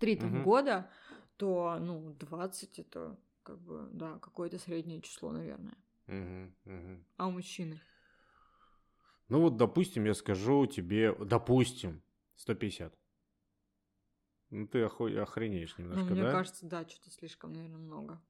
три 0.00 0.16
там 0.16 0.32
Мгм. 0.32 0.42
года, 0.42 0.90
то, 1.36 1.76
ну, 1.80 2.16
20 2.18 2.80
это 2.80 3.16
как 3.42 3.60
бы, 3.60 3.88
да, 3.92 4.18
какое-то 4.18 4.58
среднее 4.58 5.00
число, 5.00 5.32
наверное. 5.32 5.76
Мгм, 6.06 6.54
мгм. 6.64 7.04
А 7.16 7.26
у 7.26 7.30
мужчины? 7.30 7.80
Ну 9.28 9.40
вот, 9.40 9.56
допустим, 9.56 10.04
я 10.04 10.14
скажу 10.14 10.66
тебе, 10.66 11.14
допустим, 11.14 12.02
150. 12.36 12.94
Ну 14.50 14.66
ты 14.66 14.82
оху- 14.82 15.16
охренеешь 15.16 15.74
Ну, 15.78 15.82
немножко, 15.84 16.12
мне 16.12 16.22
да? 16.22 16.32
кажется, 16.32 16.66
да, 16.66 16.86
что-то 16.86 17.10
слишком, 17.10 17.52
наверное, 17.52 17.78
много. 17.78 18.20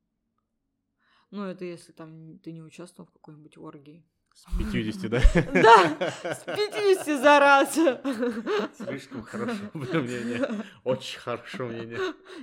Ну, 1.31 1.45
это 1.45 1.65
если 1.65 1.93
там 1.93 2.39
ты 2.39 2.53
не 2.53 2.63
участвовал 2.63 3.09
в 3.09 3.13
какой-нибудь 3.13 3.57
оргии. 3.59 4.05
С 4.35 4.45
50, 4.59 5.11
да? 5.11 5.21
Да, 5.53 6.11
с 6.35 6.45
50 6.45 7.05
за 7.21 7.39
раз. 7.39 7.75
Слишком 8.77 9.23
хорошо 9.23 9.71
мнение. 9.75 10.49
Очень 10.85 11.21
хорошо 11.21 11.67
мнение. 11.67 11.99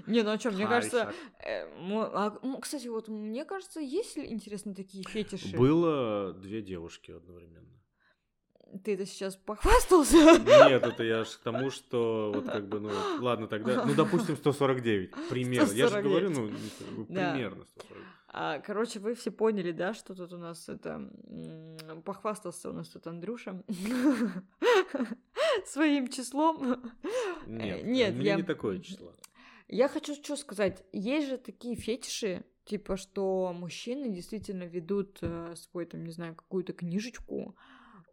Не, 0.05 0.23
ну 0.23 0.31
а 0.31 0.39
что, 0.39 0.51
мне 0.51 0.67
кажется... 0.67 1.13
Э, 1.39 1.65
а, 1.91 2.37
кстати, 2.61 2.87
вот 2.87 3.07
мне 3.07 3.45
кажется, 3.45 3.79
есть 3.79 4.17
ли, 4.17 4.31
интересно, 4.31 4.73
такие 4.75 5.03
фетиши? 5.03 5.57
Было 5.57 6.33
две 6.33 6.61
девушки 6.61 7.11
одновременно. 7.11 7.78
Ты 8.83 8.93
это 8.93 9.05
сейчас 9.05 9.35
похвастался? 9.35 10.17
Нет, 10.17 10.83
это 10.83 11.03
я 11.03 11.23
ж 11.23 11.29
к 11.29 11.39
тому, 11.39 11.69
что 11.71 12.31
вот 12.35 12.45
как 12.45 12.67
бы, 12.67 12.79
ну, 12.79 12.91
ладно, 13.19 13.47
тогда, 13.47 13.83
ну, 13.85 13.95
допустим, 13.95 14.35
149, 14.37 15.11
примерно. 15.29 15.71
Я 15.73 15.87
же 15.87 15.99
149. 15.99 16.03
говорю, 16.03 16.29
ну, 16.29 17.05
Да. 17.09 17.31
примерно 17.33 17.65
149. 17.65 18.03
А, 18.31 18.59
короче, 18.59 18.99
вы 18.99 19.15
все 19.15 19.31
поняли, 19.31 19.71
да, 19.71 19.95
что 19.95 20.13
тут 20.13 20.31
у 20.33 20.37
нас 20.37 20.69
это... 20.69 21.09
Похвастался 22.05 22.69
у 22.69 22.73
нас 22.73 22.87
тут 22.89 23.07
Андрюша 23.07 23.63
своим 25.65 26.07
числом. 26.07 26.91
Нет, 27.47 27.83
нет, 27.85 28.13
у 28.13 28.17
меня 28.17 28.31
я- 28.31 28.35
не 28.35 28.43
такое 28.43 28.79
число. 28.79 29.13
Я 29.67 29.87
хочу 29.87 30.15
что 30.15 30.35
сказать. 30.35 30.83
Есть 30.93 31.27
же 31.27 31.37
такие 31.37 31.75
фетиши, 31.75 32.43
типа, 32.65 32.97
что 32.97 33.53
мужчины 33.53 34.09
действительно 34.09 34.63
ведут 34.63 35.19
э, 35.21 35.53
свой, 35.55 35.85
там, 35.85 36.03
не 36.03 36.11
знаю, 36.11 36.35
какую-то 36.35 36.73
книжечку 36.73 37.55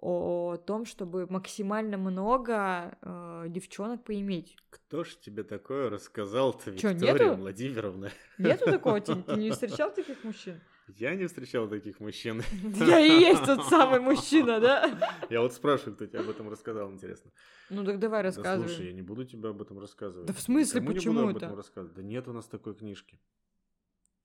о 0.07 0.57
том, 0.57 0.85
чтобы 0.85 1.27
максимально 1.29 1.99
много 1.99 2.97
э, 3.03 3.47
девчонок 3.49 4.05
поиметь. 4.05 4.57
Кто 4.71 5.03
ж 5.03 5.17
тебе 5.17 5.43
такое 5.43 5.91
рассказал-то, 5.91 6.71
Виктория 6.71 7.13
нету? 7.13 7.35
Владимировна? 7.35 8.11
Нету 8.39 8.67
такого? 8.67 9.01
Ты, 9.01 9.17
ты 9.17 9.37
не 9.37 9.51
встречал 9.53 9.93
таких 9.93 10.23
мужчин? 10.23 10.61
Я 10.95 11.17
не 11.17 11.27
встречал 11.27 11.69
таких 11.69 11.99
мужчин. 11.99 12.43
Я 12.77 13.01
и 13.01 13.19
есть 13.21 13.45
тот 13.45 13.65
самый 13.67 13.99
мужчина, 13.99 14.61
да? 14.61 14.89
Я 15.31 15.41
вот 15.41 15.53
спрашиваю, 15.53 15.97
кто 15.97 16.07
тебе 16.07 16.21
об 16.21 16.29
этом 16.29 16.49
рассказал, 16.49 16.93
интересно. 16.93 17.33
Ну 17.71 17.85
так 17.85 17.99
давай 17.99 18.21
Да 18.23 18.29
рассказывай. 18.29 18.69
слушай, 18.69 18.87
я 18.87 18.93
не 18.93 19.03
буду 19.03 19.25
тебе 19.25 19.49
об 19.49 19.61
этом 19.61 19.81
рассказывать. 19.81 20.29
Да 20.29 20.33
в 20.33 20.41
смысле, 20.41 20.81
Никому 20.81 20.93
не 20.93 20.95
почему 20.95 21.15
буду 21.15 21.29
об 21.31 21.37
это? 21.37 21.47
этом 21.47 21.57
рассказывать. 21.57 21.97
Да 21.97 22.03
нет 22.03 22.29
у 22.29 22.33
нас 22.33 22.47
такой 22.47 22.77
книжки. 22.77 23.19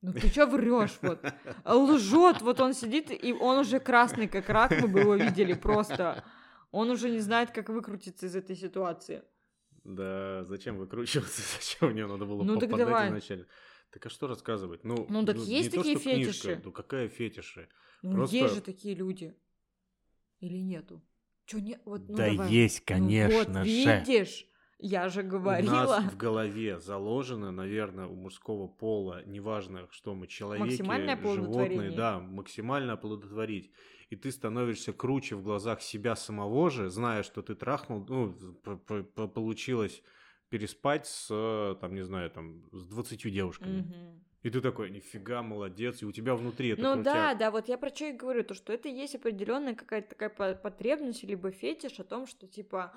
Ну 0.02 0.14
ты 0.14 0.30
чё 0.30 0.48
врешь 0.48 0.98
вот? 1.02 1.24
Лжет, 1.66 2.42
вот 2.42 2.60
он 2.60 2.74
сидит, 2.74 3.12
и 3.12 3.34
он 3.34 3.60
уже 3.60 3.80
красный, 3.80 4.28
как 4.28 4.50
рак, 4.50 4.72
мы 4.82 4.88
бы 4.88 5.00
его 5.02 5.16
видели 5.16 5.54
просто. 5.54 6.24
Он 6.72 6.90
уже 6.90 7.10
не 7.10 7.20
знает, 7.20 7.52
как 7.52 7.70
выкрутиться 7.70 8.26
из 8.26 8.36
этой 8.36 8.56
ситуации. 8.56 9.24
Да, 9.84 10.44
зачем 10.46 10.78
выкручиваться? 10.78 11.42
Зачем 11.60 11.92
мне 11.92 12.06
надо 12.06 12.26
было 12.26 12.44
Ну, 12.44 12.54
так 12.58 12.70
попадать 12.70 12.88
давай. 12.88 13.08
изначально? 13.10 13.46
Так 13.92 14.06
а 14.06 14.10
что 14.10 14.28
рассказывать? 14.28 14.84
Ну, 14.84 15.06
Ну, 15.10 15.26
так 15.26 15.36
не 15.38 15.46
есть 15.58 15.72
то, 15.72 15.78
такие 15.78 15.96
что 15.98 16.04
книжка, 16.12 16.32
фетиши. 16.34 16.62
Ну, 16.64 16.72
какая 16.72 17.10
фетиши? 17.10 17.70
Ну, 18.04 18.14
Просто- 18.14 18.36
есть 18.38 18.54
же 18.56 18.62
такие 18.62 18.94
люди. 18.96 19.36
Или 20.40 20.58
нету? 20.60 21.02
Чё 21.46 21.60
не... 21.60 21.80
Вот, 21.84 22.08
ну, 22.08 22.16
да 22.16 22.30
давай. 22.30 22.50
есть, 22.52 22.80
Ну, 22.82 22.86
конечно 22.96 23.38
вот, 23.54 23.66
же. 23.68 23.72
видишь? 23.74 24.46
Я 24.82 25.10
же 25.10 25.22
У 25.22 25.28
говорила. 25.28 25.72
нас 25.72 26.04
в 26.12 26.17
голове 26.17 26.80
заложено, 26.80 27.52
наверное, 27.52 28.08
у 28.08 28.15
мужского 28.15 28.67
пола, 28.67 29.24
неважно, 29.26 29.88
что 29.91 30.15
мы, 30.15 30.28
человеки, 30.28 30.82
животные, 30.82 31.91
да, 31.91 32.20
максимально 32.20 32.94
оплодотворить. 32.94 33.72
И 34.10 34.15
ты 34.15 34.32
становишься 34.32 34.91
круче 34.91 35.36
в 35.36 35.44
глазах 35.44 35.82
себя 35.82 36.15
самого 36.15 36.70
же, 36.70 36.89
зная, 36.89 37.24
что 37.24 37.41
ты 37.41 37.56
трахнул, 37.56 38.06
ну, 38.10 38.36
получилось 39.30 40.02
переспать 40.50 41.08
с, 41.08 41.78
там, 41.80 41.94
не 41.94 42.04
знаю, 42.04 42.30
там, 42.32 42.63
с 42.74 42.84
20 42.86 43.32
девушками. 43.32 43.82
Мгм. 43.82 44.24
И 44.41 44.50
ты 44.50 44.60
такой, 44.60 44.89
нифига, 44.89 45.44
молодец, 45.44 46.02
и 46.02 46.06
у 46.06 46.12
тебя 46.12 46.36
внутри 46.36 46.70
это 46.70 46.82
Ну 46.82 47.04
да, 47.04 47.36
да, 47.36 47.52
вот 47.52 47.70
я 47.70 47.78
про 47.78 47.89
что 47.89 48.06
и 48.06 48.12
говорю, 48.12 48.44
то 48.44 48.56
что 48.56 48.74
это 48.74 48.89
есть 48.89 49.13
определенная 49.15 49.76
какая-то 49.76 50.10
такая 50.10 50.30
по- 50.30 50.56
потребность 50.56 51.24
либо 51.24 51.52
фетиш 51.52 52.00
о 52.00 52.04
том, 52.04 52.26
что 52.26 52.48
типа 52.48 52.91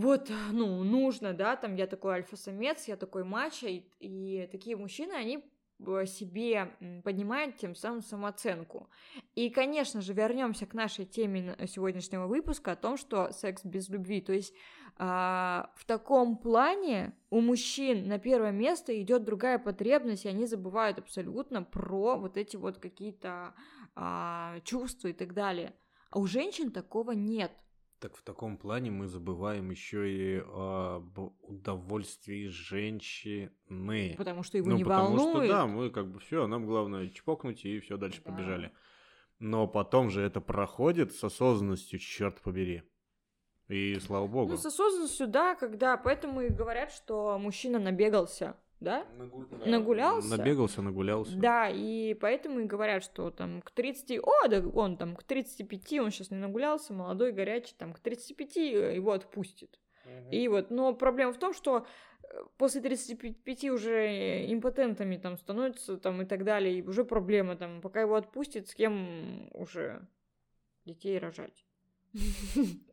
вот, 0.00 0.30
ну, 0.52 0.82
нужно, 0.82 1.32
да, 1.32 1.56
там 1.56 1.74
я 1.74 1.86
такой 1.86 2.14
альфа-самец, 2.14 2.88
я 2.88 2.96
такой 2.96 3.24
мачо, 3.24 3.66
и, 3.66 3.84
и 3.98 4.48
такие 4.50 4.76
мужчины, 4.76 5.12
они 5.12 5.44
э, 5.86 6.06
себе 6.06 6.72
поднимают 7.04 7.56
тем 7.56 7.74
самым 7.74 8.02
самооценку. 8.02 8.88
И, 9.34 9.50
конечно 9.50 10.00
же, 10.00 10.12
вернемся 10.12 10.66
к 10.66 10.74
нашей 10.74 11.04
теме 11.04 11.56
сегодняшнего 11.66 12.26
выпуска 12.26 12.72
о 12.72 12.76
том, 12.76 12.96
что 12.96 13.30
секс 13.32 13.64
без 13.64 13.88
любви. 13.88 14.20
То 14.20 14.32
есть 14.32 14.54
а, 15.02 15.70
в 15.76 15.86
таком 15.86 16.36
плане 16.36 17.14
у 17.30 17.40
мужчин 17.40 18.06
на 18.06 18.18
первое 18.18 18.52
место 18.52 19.00
идет 19.00 19.24
другая 19.24 19.58
потребность, 19.58 20.26
и 20.26 20.28
они 20.28 20.44
забывают 20.46 20.98
абсолютно 20.98 21.62
про 21.62 22.16
вот 22.16 22.36
эти 22.36 22.56
вот 22.56 22.76
какие-то 22.76 23.54
а, 23.94 24.60
чувства 24.60 25.08
и 25.08 25.12
так 25.14 25.32
далее. 25.32 25.74
А 26.10 26.18
у 26.18 26.26
женщин 26.26 26.70
такого 26.70 27.12
нет. 27.12 27.50
Так 28.00 28.16
в 28.16 28.22
таком 28.22 28.56
плане 28.56 28.90
мы 28.90 29.08
забываем 29.08 29.70
еще 29.70 30.10
и 30.10 30.42
об 30.54 31.18
удовольствии 31.42 32.48
женщины. 32.48 34.14
Потому 34.16 34.42
что 34.42 34.56
его 34.56 34.70
ну, 34.70 34.76
не 34.76 34.84
потому 34.84 35.16
волнует. 35.16 35.44
что 35.44 35.54
да, 35.54 35.66
мы 35.66 35.90
как 35.90 36.10
бы 36.10 36.18
все, 36.18 36.46
нам 36.46 36.64
главное 36.64 37.10
чпокнуть 37.10 37.64
и 37.66 37.78
все 37.80 37.98
дальше 37.98 38.22
Да. 38.24 38.32
побежали. 38.32 38.72
Но 39.38 39.66
потом 39.66 40.08
же 40.08 40.22
это 40.22 40.40
проходит 40.40 41.14
с 41.14 41.22
осознанностью, 41.22 41.98
черт 41.98 42.40
побери. 42.40 42.82
И 43.68 43.98
слава 44.00 44.26
богу. 44.26 44.52
Ну, 44.52 44.56
с 44.56 44.64
осознанностью, 44.64 45.28
да, 45.28 45.54
когда, 45.54 45.96
поэтому 45.98 46.40
и 46.40 46.48
говорят, 46.48 46.92
что 46.92 47.38
мужчина 47.38 47.78
набегался, 47.78 48.56
да? 48.80 49.06
Нагулялся? 49.66 50.36
Набегался, 50.36 50.82
нагулялся. 50.82 51.36
Да, 51.36 51.68
и 51.68 52.14
поэтому 52.14 52.60
и 52.60 52.64
говорят, 52.64 53.04
что 53.04 53.30
там 53.30 53.62
к 53.62 53.70
30, 53.70 54.18
о, 54.18 54.48
да 54.48 54.66
он 54.66 54.96
там 54.96 55.14
к 55.14 55.22
35, 55.22 56.00
он 56.00 56.10
сейчас 56.10 56.30
не 56.30 56.38
нагулялся, 56.38 56.92
молодой, 56.92 57.32
горячий, 57.32 57.74
там 57.76 57.92
к 57.92 58.00
35 58.00 58.56
его 58.56 59.12
отпустит. 59.12 59.78
Мгм. 60.06 60.30
И 60.30 60.48
вот, 60.48 60.70
но 60.70 60.94
проблема 60.94 61.32
в 61.32 61.38
том, 61.38 61.52
что 61.52 61.86
э, 62.22 62.42
после 62.56 62.80
35 62.80 63.64
уже 63.64 64.50
импотентами 64.52 65.18
там 65.18 65.36
становятся 65.36 65.98
там 65.98 66.22
и 66.22 66.24
так 66.24 66.44
далее, 66.44 66.78
и 66.78 66.82
уже 66.82 67.04
проблема 67.04 67.56
там, 67.56 67.80
пока 67.82 68.00
его 68.00 68.16
отпустит, 68.16 68.68
с 68.68 68.74
кем 68.74 69.50
уже 69.52 70.06
детей 70.86 71.18
рожать. 71.18 71.66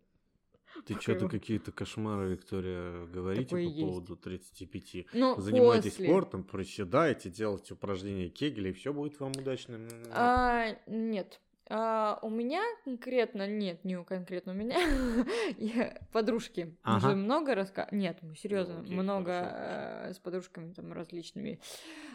Ты 0.88 1.00
что-то 1.02 1.28
какие-то 1.28 1.72
кошмары, 1.72 2.30
Виктория, 2.30 3.06
говорите 3.08 3.46
Такое 3.46 3.66
по 3.66 3.70
есть. 3.70 3.82
поводу 3.88 4.16
35. 4.16 5.06
Ну, 5.14 5.36
Занимайтесь 5.40 5.92
после. 5.92 6.08
спортом, 6.08 6.44
приседайте, 6.44 7.30
делайте 7.30 7.74
упражнения 7.74 8.30
Кегеля, 8.30 8.70
и 8.70 8.74
все 8.74 8.94
будет 8.94 9.20
вам 9.20 9.32
удачно. 9.32 9.76
М. 9.76 9.90
А, 10.12 10.78
нет. 10.88 11.42
А, 11.70 12.20
у 12.22 12.30
меня 12.30 12.64
конкретно, 12.86 13.46
нет, 13.46 13.84
не 13.84 13.98
у 13.98 14.06
конкретно 14.06 14.54
у 14.54 14.56
меня, 14.56 14.78
я- 15.58 16.00
подружки. 16.14 16.78
Ага. 16.84 17.10
же 17.10 17.16
много 17.16 17.56
раска... 17.56 17.90
Нет, 17.92 18.20
мы 18.22 18.36
серьезно, 18.38 18.80
окей, 18.80 18.96
много 18.96 19.32
э, 19.32 20.14
с 20.14 20.20
подружками 20.20 20.72
там 20.72 20.94
различными 20.94 21.60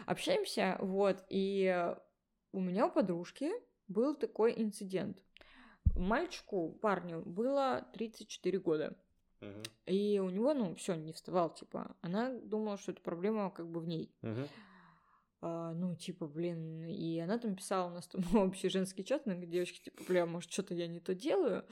общаемся, 0.07 0.77
вот, 0.79 1.23
и 1.29 1.93
у 2.51 2.59
меня 2.59 2.87
у 2.87 2.91
подружки 2.91 3.51
был 3.87 4.15
такой 4.15 4.53
инцидент. 4.57 5.19
Мальчику, 5.95 6.71
парню, 6.81 7.21
было 7.21 7.85
34 7.93 8.59
года. 8.59 8.97
Мгм. 9.41 9.63
И 9.85 10.19
у 10.19 10.29
него, 10.29 10.53
ну, 10.53 10.73
все, 10.75 10.95
не 10.95 11.11
вставал, 11.13 11.53
типа. 11.53 11.95
Она 12.01 12.33
думала, 12.33 12.77
что 12.77 12.91
это 12.91 13.01
проблема 13.01 13.51
как 13.51 13.67
бы 13.67 13.79
в 13.79 13.87
ней. 13.87 14.11
Мгм. 14.21 14.47
А, 15.41 15.73
ну, 15.73 15.95
типа, 15.95 16.25
блин, 16.25 16.85
и 16.85 17.19
она 17.19 17.37
там 17.37 17.55
писала, 17.55 17.89
у 17.89 17.93
нас 17.93 18.07
там 18.07 18.21
общий 18.35 18.69
женский 18.69 19.03
чат, 19.03 19.23
говорит, 19.25 19.49
девочки, 19.49 19.83
типа, 19.83 20.03
бля, 20.07 20.25
может, 20.25 20.51
что-то 20.51 20.73
я 20.73 20.87
не 20.87 21.01
то 21.01 21.13
делаю. 21.13 21.65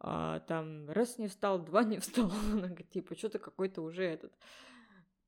А, 0.00 0.40
там, 0.40 0.90
раз 0.90 1.18
не 1.18 1.28
встал, 1.28 1.60
два 1.60 1.84
не 1.84 1.98
встал. 1.98 2.30
Она 2.52 2.66
говорит, 2.66 2.90
типа, 2.90 3.14
что-то 3.14 3.38
какой-то 3.38 3.82
уже 3.82 4.04
этот. 4.04 4.32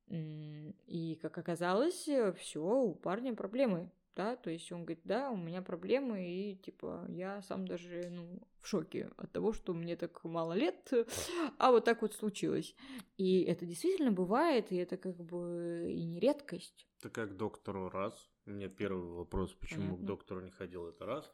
И, 0.09 1.19
как 1.23 1.39
оказалось, 1.39 2.09
все, 2.39 2.61
у 2.61 2.95
парня 2.95 3.35
проблемы, 3.35 3.89
да, 4.17 4.37
то 4.37 4.51
есть 4.51 4.71
он 4.73 4.85
говорит, 4.85 5.03
да, 5.05 5.31
у 5.31 5.37
меня 5.37 5.63
проблемы, 5.63 6.27
и, 6.27 6.57
типа, 6.57 7.07
я 7.09 7.43
сам 7.43 7.67
даже, 7.67 8.09
ну, 8.11 8.41
в 8.61 8.67
шоке 8.67 9.11
от 9.17 9.33
того, 9.33 9.53
что 9.53 9.73
мне 9.73 9.97
так 9.97 10.25
мало 10.25 10.53
лет, 10.53 10.93
а 11.59 11.71
вот 11.71 11.85
так 11.85 12.03
вот 12.03 12.15
случилось. 12.15 12.75
И 13.17 13.43
это 13.43 13.67
действительно 13.67 14.13
бывает, 14.13 14.73
и 14.73 14.77
это 14.77 14.97
как 14.97 15.17
бы 15.17 15.87
и 15.89 16.05
не 16.05 16.21
редкость. 16.21 16.87
Ты 17.01 17.09
как 17.09 17.31
к 17.31 17.37
доктору 17.37 17.89
раз. 17.89 18.31
У 18.47 18.51
меня 18.51 18.69
первый 18.69 19.11
вопрос, 19.11 19.55
почему 19.55 19.83
Понятно. 19.83 20.05
к 20.05 20.07
доктору 20.07 20.41
не 20.41 20.51
ходил, 20.51 20.87
это 20.89 21.07
раз. 21.07 21.31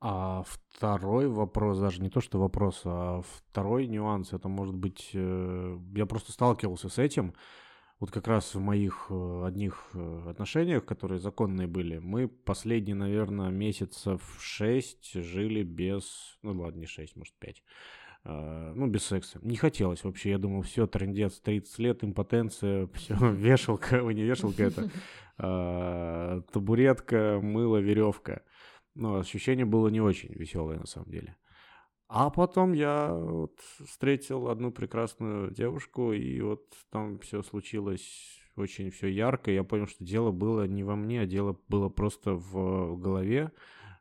А 0.00 0.42
второй 0.46 1.28
вопрос, 1.28 1.78
даже 1.78 2.02
не 2.02 2.10
то, 2.10 2.20
что 2.20 2.38
вопрос, 2.38 2.82
а 2.84 3.22
второй 3.22 3.86
нюанс, 3.86 4.32
это 4.32 4.48
может 4.48 4.74
быть, 4.74 5.10
э, 5.14 5.78
я 5.94 6.04
просто 6.04 6.32
сталкивался 6.32 6.90
с 6.90 6.98
этим, 6.98 7.34
вот 8.04 8.10
как 8.10 8.28
раз 8.28 8.54
в 8.54 8.60
моих 8.60 9.06
э, 9.08 9.44
одних 9.46 9.82
э, 9.94 10.26
отношениях, 10.28 10.84
которые 10.84 11.20
законные 11.20 11.66
были, 11.66 11.96
мы 11.96 12.28
последние, 12.28 12.94
наверное, 12.94 13.48
месяцев 13.48 14.20
шесть 14.38 15.14
жили 15.14 15.62
без, 15.62 16.38
ну 16.42 16.52
ладно, 16.52 16.80
не 16.80 16.86
шесть, 16.86 17.16
может 17.16 17.32
пять, 17.38 17.62
э, 18.24 18.72
ну, 18.76 18.88
без 18.88 19.06
секса. 19.06 19.38
Не 19.40 19.56
хотелось 19.56 20.04
вообще, 20.04 20.32
я 20.32 20.38
думал, 20.38 20.60
все, 20.60 20.86
трендец, 20.86 21.40
30 21.40 21.78
лет, 21.78 22.04
импотенция, 22.04 22.88
все, 22.92 23.14
вешалка, 23.32 24.02
ой, 24.04 24.12
не 24.12 24.24
вешалка 24.24 24.64
это, 24.64 24.90
а, 25.38 26.42
табуретка, 26.52 27.40
мыло, 27.42 27.78
веревка. 27.78 28.42
Ну, 28.94 29.18
ощущение 29.18 29.64
было 29.64 29.88
не 29.88 30.02
очень 30.02 30.34
веселое 30.34 30.78
на 30.78 30.86
самом 30.86 31.10
деле. 31.10 31.36
А 32.16 32.30
потом 32.30 32.74
я 32.74 33.12
вот 33.12 33.58
встретил 33.84 34.46
одну 34.46 34.70
прекрасную 34.70 35.50
девушку, 35.50 36.12
и 36.12 36.40
вот 36.42 36.62
там 36.90 37.18
все 37.18 37.42
случилось 37.42 38.40
очень 38.54 38.92
все 38.92 39.08
ярко. 39.08 39.50
Я 39.50 39.64
понял, 39.64 39.88
что 39.88 40.04
дело 40.04 40.30
было 40.30 40.64
не 40.68 40.84
во 40.84 40.94
мне, 40.94 41.22
а 41.22 41.26
дело 41.26 41.58
было 41.66 41.88
просто 41.88 42.34
в 42.34 42.96
голове, 42.96 43.50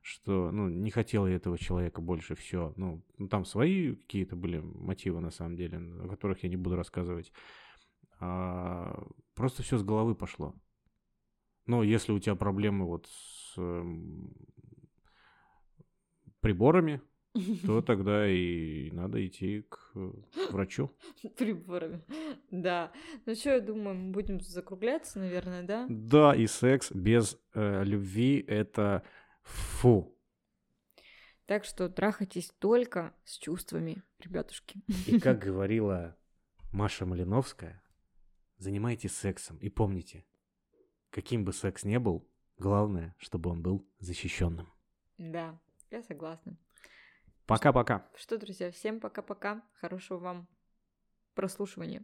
что, 0.04 0.52
ну, 0.52 0.70
не 0.70 0.92
хотел 0.92 1.26
я 1.26 1.38
этого 1.38 1.58
человека 1.58 2.02
больше, 2.02 2.36
все. 2.36 2.72
Ну, 2.76 3.04
ну, 3.18 3.28
там 3.30 3.46
свои 3.46 3.96
какие-то 3.96 4.36
были 4.36 4.60
мотивы, 4.60 5.20
на 5.20 5.32
самом 5.32 5.56
деле, 5.56 5.80
о 5.80 6.08
которых 6.08 6.44
я 6.44 6.50
не 6.50 6.56
буду 6.56 6.76
рассказывать. 6.76 7.32
А, 8.20 9.08
просто 9.34 9.64
все 9.64 9.80
с 9.80 9.84
головы 9.84 10.14
пошло. 10.14 10.54
Но 11.66 11.82
если 11.82 12.12
у 12.12 12.20
тебя 12.20 12.36
проблемы 12.36 12.86
вот 12.86 13.08
с 13.08 13.58
эм, 13.58 14.36
приборами, 16.42 17.02
то 17.66 17.82
тогда 17.86 18.28
и 18.28 18.92
надо 18.92 19.26
идти 19.26 19.62
к 19.62 19.92
э, 19.96 20.12
врачу. 20.52 20.92
Приборами. 21.38 22.02
Да. 22.52 22.92
Ну 23.26 23.36
что, 23.36 23.52
я 23.52 23.60
думаю, 23.60 23.96
мы 23.96 24.12
будем 24.12 24.40
закругляться, 24.40 25.20
наверное, 25.20 25.64
да? 25.64 25.86
Да, 25.90 26.36
и 26.36 26.48
секс 26.48 26.92
без 26.92 27.38
э, 27.54 27.84
любви 27.84 28.44
это 28.48 29.04
фу. 29.44 30.16
Так 31.46 31.66
что 31.66 31.90
трахайтесь 31.90 32.52
только 32.60 33.14
с 33.26 33.38
чувствами, 33.38 34.04
ребятушки. 34.20 34.82
И 35.08 35.20
как 35.20 35.40
говорила 35.44 36.16
Маша 36.72 37.06
Малиновская, 37.06 37.84
занимайтесь 38.58 39.16
сексом 39.16 39.58
и 39.58 39.70
помните, 39.70 40.26
каким 41.10 41.44
бы 41.46 41.52
секс 41.52 41.84
ни 41.84 41.98
был, 41.98 42.28
главное, 42.58 43.16
чтобы 43.18 43.50
он 43.50 43.62
был 43.62 43.86
защищенным. 44.00 44.72
Да, 45.18 45.60
я 45.92 46.02
согласна. 46.04 46.58
Пока-пока. 47.46 48.08
Что, 48.16 48.38
друзья, 48.38 48.72
всем 48.72 49.00
пока-пока. 49.00 49.62
Хорошего 49.80 50.18
вам 50.18 50.48
прослушивания. 51.34 52.04